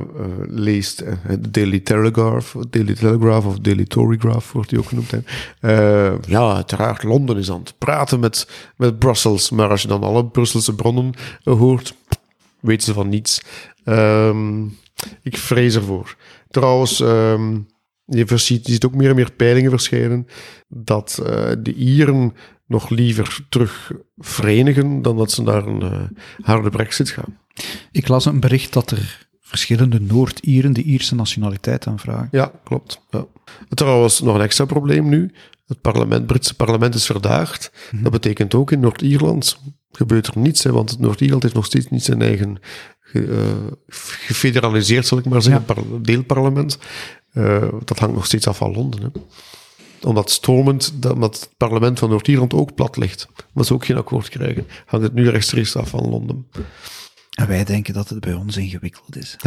leest, 0.47 0.99
eh, 0.99 1.13
de 1.39 1.51
Daily 1.51 1.79
Telegraph, 1.79 2.55
Daily 2.69 2.93
Telegraph 2.93 3.45
of 3.45 3.59
Daily 3.59 3.85
Torygraph 3.85 4.51
wordt 4.51 4.69
die 4.69 4.79
ook 4.79 4.85
genoemd. 4.85 5.13
Eh, 5.59 6.21
ja, 6.27 6.55
uiteraard, 6.55 7.03
Londen 7.03 7.37
is 7.37 7.51
aan 7.51 7.59
het 7.59 7.73
praten 7.77 8.19
met, 8.19 8.47
met 8.77 8.99
Brussels, 8.99 9.49
maar 9.49 9.69
als 9.69 9.81
je 9.81 9.87
dan 9.87 10.03
alle 10.03 10.25
Brusselse 10.25 10.75
bronnen 10.75 11.13
hoort, 11.43 11.95
weten 12.59 12.83
ze 12.85 12.93
van 12.93 13.09
niets. 13.09 13.41
Ehm, 13.83 14.63
ik 15.21 15.37
vrees 15.37 15.75
ervoor. 15.75 16.15
Trouwens, 16.49 16.99
ehm, 16.99 17.59
je, 18.05 18.37
ziet, 18.37 18.65
je 18.65 18.71
ziet 18.71 18.85
ook 18.85 18.95
meer 18.95 19.09
en 19.09 19.15
meer 19.15 19.31
peilingen 19.31 19.69
verschijnen 19.69 20.27
dat 20.67 21.21
de 21.59 21.73
Ieren 21.73 22.33
nog 22.65 22.89
liever 22.89 23.45
terug 23.49 23.91
verenigen 24.17 25.01
dan 25.01 25.17
dat 25.17 25.31
ze 25.31 25.41
naar 25.41 25.67
een 25.67 25.81
eh, 25.81 26.01
harde 26.45 26.69
brexit 26.69 27.09
gaan. 27.09 27.37
Ik 27.91 28.07
las 28.07 28.25
een 28.25 28.39
bericht 28.39 28.73
dat 28.73 28.91
er 28.91 29.27
verschillende 29.41 29.99
Noord-Ieren 30.01 30.73
de 30.73 30.81
Ierse 30.83 31.15
nationaliteit 31.15 31.87
aanvragen. 31.87 32.27
Ja, 32.31 32.51
klopt. 32.63 33.01
Ja. 33.09 33.25
Trouwens, 33.69 34.19
nog 34.21 34.35
een 34.35 34.41
extra 34.41 34.65
probleem 34.65 35.09
nu. 35.09 35.31
Het 35.65 35.81
parlement, 35.81 36.25
Britse 36.27 36.55
parlement 36.55 36.95
is 36.95 37.05
verdaagd. 37.05 37.71
Dat 37.91 38.11
betekent 38.11 38.53
ook 38.55 38.71
in 38.71 38.79
Noord-Ierland 38.79 39.59
gebeurt 39.91 40.27
er 40.27 40.37
niets, 40.37 40.63
hè, 40.63 40.71
want 40.71 40.89
het 40.89 40.99
Noord-Ierland 40.99 41.43
heeft 41.43 41.55
nog 41.55 41.65
steeds 41.65 41.89
niet 41.89 42.03
zijn 42.03 42.21
eigen 42.21 42.57
ge- 42.99 43.25
eh, 43.25 43.71
gefederaliseerd, 44.27 45.07
zal 45.07 45.17
ik 45.17 45.25
maar 45.25 45.41
zeggen, 45.41 45.65
par- 45.65 46.01
deelparlement. 46.01 46.77
Eh, 47.31 47.67
dat 47.85 47.99
hangt 47.99 48.15
nog 48.15 48.25
steeds 48.25 48.47
af 48.47 48.57
van 48.57 48.73
Londen. 48.73 49.01
Hè. 49.01 49.07
Omdat 50.05 50.31
Stormont, 50.31 51.01
dat, 51.01 51.13
omdat 51.13 51.35
het 51.35 51.49
parlement 51.57 51.99
van 51.99 52.09
Noord-Ierland 52.09 52.53
ook 52.53 52.75
plat 52.75 52.97
ligt, 52.97 53.27
omdat 53.47 53.67
ze 53.67 53.73
ook 53.73 53.85
geen 53.85 53.97
akkoord 53.97 54.29
krijgen, 54.29 54.67
hangt 54.85 55.05
het 55.05 55.15
nu 55.15 55.29
rechtstreeks 55.29 55.75
af 55.75 55.89
van 55.89 56.09
Londen. 56.09 56.47
En 57.33 57.47
wij 57.47 57.63
denken 57.63 57.93
dat 57.93 58.09
het 58.09 58.19
bij 58.19 58.33
ons 58.33 58.57
ingewikkeld 58.57 59.17
is. 59.17 59.35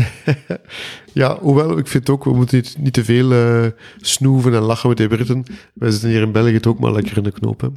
Ja, 1.13 1.39
hoewel, 1.39 1.79
ik 1.79 1.87
vind 1.87 2.11
ook, 2.11 2.25
we 2.25 2.35
moeten 2.35 2.57
niet, 2.57 2.79
niet 2.79 2.93
te 2.93 3.05
veel 3.05 3.33
eh, 3.33 3.67
snoeven 3.97 4.55
en 4.55 4.61
lachen 4.61 4.89
met 4.89 4.99
die 4.99 5.09
Britten. 5.09 5.45
Wij 5.75 5.91
zitten 5.91 6.09
hier 6.09 6.23
in 6.23 6.33
België 6.33 6.53
het 6.53 6.67
ook 6.67 6.79
maar 6.79 6.93
lekker 6.93 7.17
in 7.17 7.23
de 7.23 7.33
knoop. 7.33 7.61
Hè. 7.61 7.67
En 7.67 7.77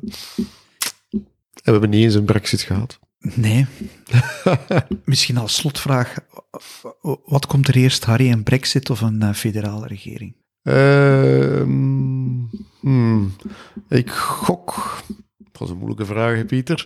we 1.63 1.71
hebben 1.71 1.89
niet 1.89 2.03
eens 2.03 2.15
een 2.15 2.25
brexit 2.25 2.61
gehad. 2.61 2.99
Nee. 3.19 3.65
Misschien 5.05 5.37
als 5.37 5.55
slotvraag. 5.55 6.15
Wat 7.25 7.45
komt 7.45 7.67
er 7.67 7.75
eerst, 7.75 8.05
Harry, 8.05 8.31
een 8.31 8.43
brexit 8.43 8.89
of 8.89 9.01
een 9.01 9.21
eh, 9.21 9.33
federale 9.33 9.87
regering? 9.87 10.35
Ehm, 10.63 12.18
hmm, 12.79 13.35
ik 13.89 14.09
gok... 14.11 14.75
Dat 15.37 15.67
was 15.67 15.69
een 15.69 15.77
moeilijke 15.77 16.05
vraag, 16.05 16.35
hè, 16.35 16.45
Pieter. 16.45 16.83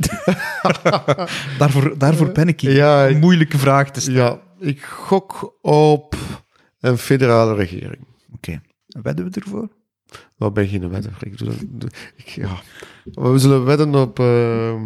Daarvoor, 1.60 1.98
daarvoor 1.98 2.32
ben 2.32 2.48
ik 2.48 2.62
hier. 2.62 2.72
Ja, 2.72 3.06
ik- 3.06 3.20
moeilijke 3.20 3.58
vraag 3.58 3.92
te 3.92 4.02
stellen. 4.02 4.20
ja, 4.22 4.40
ik 4.60 4.82
gok 4.82 5.58
op 5.62 6.16
een 6.80 6.98
federale 6.98 7.56
regering. 7.56 8.06
Oké. 8.36 8.62
Wedden 8.88 9.26
we 9.32 9.40
ervoor? 9.40 9.70
Wat 10.38 10.54
ben 10.54 10.72
je 10.72 10.80
een 10.80 10.90
wedden? 10.90 11.14
Ik 12.16 12.26
ja. 12.26 12.62
We 13.04 13.38
zullen 13.38 13.64
wedden 13.66 13.96
op 13.96 14.20
ehm, 14.20 14.84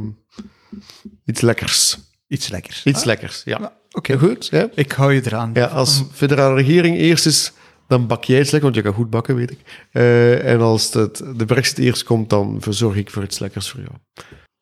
iets 1.25 1.41
lekkers. 1.41 1.97
Iets 2.27 2.47
lekkers. 2.47 2.83
Iets 2.85 3.03
lekkers, 3.03 3.41
ja. 3.45 3.73
Oké. 3.91 4.17
Goed. 4.17 4.51
Ik 4.75 4.91
hou 4.91 5.13
je 5.13 5.21
eraan. 5.25 5.49
Ja, 5.53 5.65
als 5.65 6.03
federale 6.11 6.55
regering 6.55 6.97
eerst 6.97 7.25
is, 7.25 7.51
dan 7.87 8.07
bak 8.07 8.23
jij 8.23 8.39
iets 8.39 8.51
lekker, 8.51 8.71
want 8.71 8.75
je 8.75 8.81
kan 8.81 8.93
goed 8.93 9.09
bakken, 9.09 9.35
weet 9.35 9.51
ik. 9.51 9.59
Eh, 9.91 10.51
en 10.51 10.59
als 10.59 10.93
het, 10.93 11.23
de 11.35 11.45
brexit 11.45 11.77
eerst 11.77 12.03
komt, 12.03 12.29
dan 12.29 12.57
verzorg 12.59 12.95
ik 12.95 13.09
voor 13.09 13.23
iets 13.23 13.39
lekkers 13.39 13.69
voor 13.69 13.79
jou. 13.79 13.93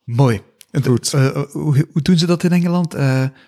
Mooi. 0.03 0.41
Goed. 0.83 1.13
Eh, 1.13 1.25
eh, 1.25 1.41
hoe, 1.51 1.87
hoe 1.91 2.01
doen 2.01 2.17
ze 2.17 2.25
dat 2.25 2.43
in 2.43 2.51
Engeland? 2.51 2.95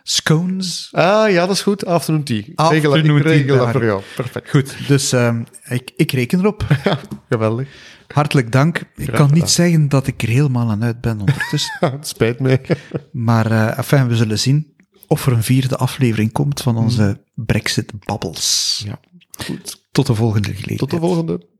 Scones? 0.03 0.89
Ah, 0.91 1.31
ja, 1.31 1.45
dat 1.45 1.55
is 1.55 1.61
goed. 1.61 1.85
Afternoon 1.85 2.23
tea. 2.23 2.43
Afternoon 2.55 2.93
regel, 3.01 3.15
ik 3.15 3.23
tea, 3.23 3.31
regel 3.31 3.57
dat 3.57 3.71
voor 3.71 3.83
jou. 3.83 4.01
Perfect. 4.15 4.49
Goed, 4.49 4.87
dus 4.87 5.11
ehm, 5.11 5.43
ik, 5.69 5.91
ik 5.95 6.11
reken 6.11 6.39
erop. 6.39 6.65
Geweldig. 7.29 7.67
Hartelijk 8.07 8.51
dank. 8.51 8.77
Ik 8.77 8.85
kan 8.95 9.05
gedaan. 9.05 9.33
niet 9.33 9.49
zeggen 9.49 9.89
dat 9.89 10.07
ik 10.07 10.21
er 10.21 10.27
helemaal 10.27 10.69
aan 10.69 10.83
uit 10.83 11.01
ben 11.01 11.19
ondertussen. 11.19 11.77
het 11.91 12.07
spijt 12.07 12.39
mij. 12.39 12.61
maar 13.11 13.75
enfin, 13.77 14.07
we 14.07 14.15
zullen 14.15 14.39
zien 14.39 14.75
of 15.07 15.25
er 15.25 15.33
een 15.33 15.43
vierde 15.43 15.77
aflevering 15.77 16.31
komt 16.31 16.61
van 16.61 16.77
onze 16.77 17.21
Brexit-babbels. 17.33 18.81
Ja, 18.85 18.99
goed. 19.45 19.85
Tot 19.91 20.07
de 20.07 20.15
volgende 20.15 20.47
gelegenheid. 20.47 20.79
Tot 20.79 20.89
de 20.91 20.99
volgende. 20.99 21.55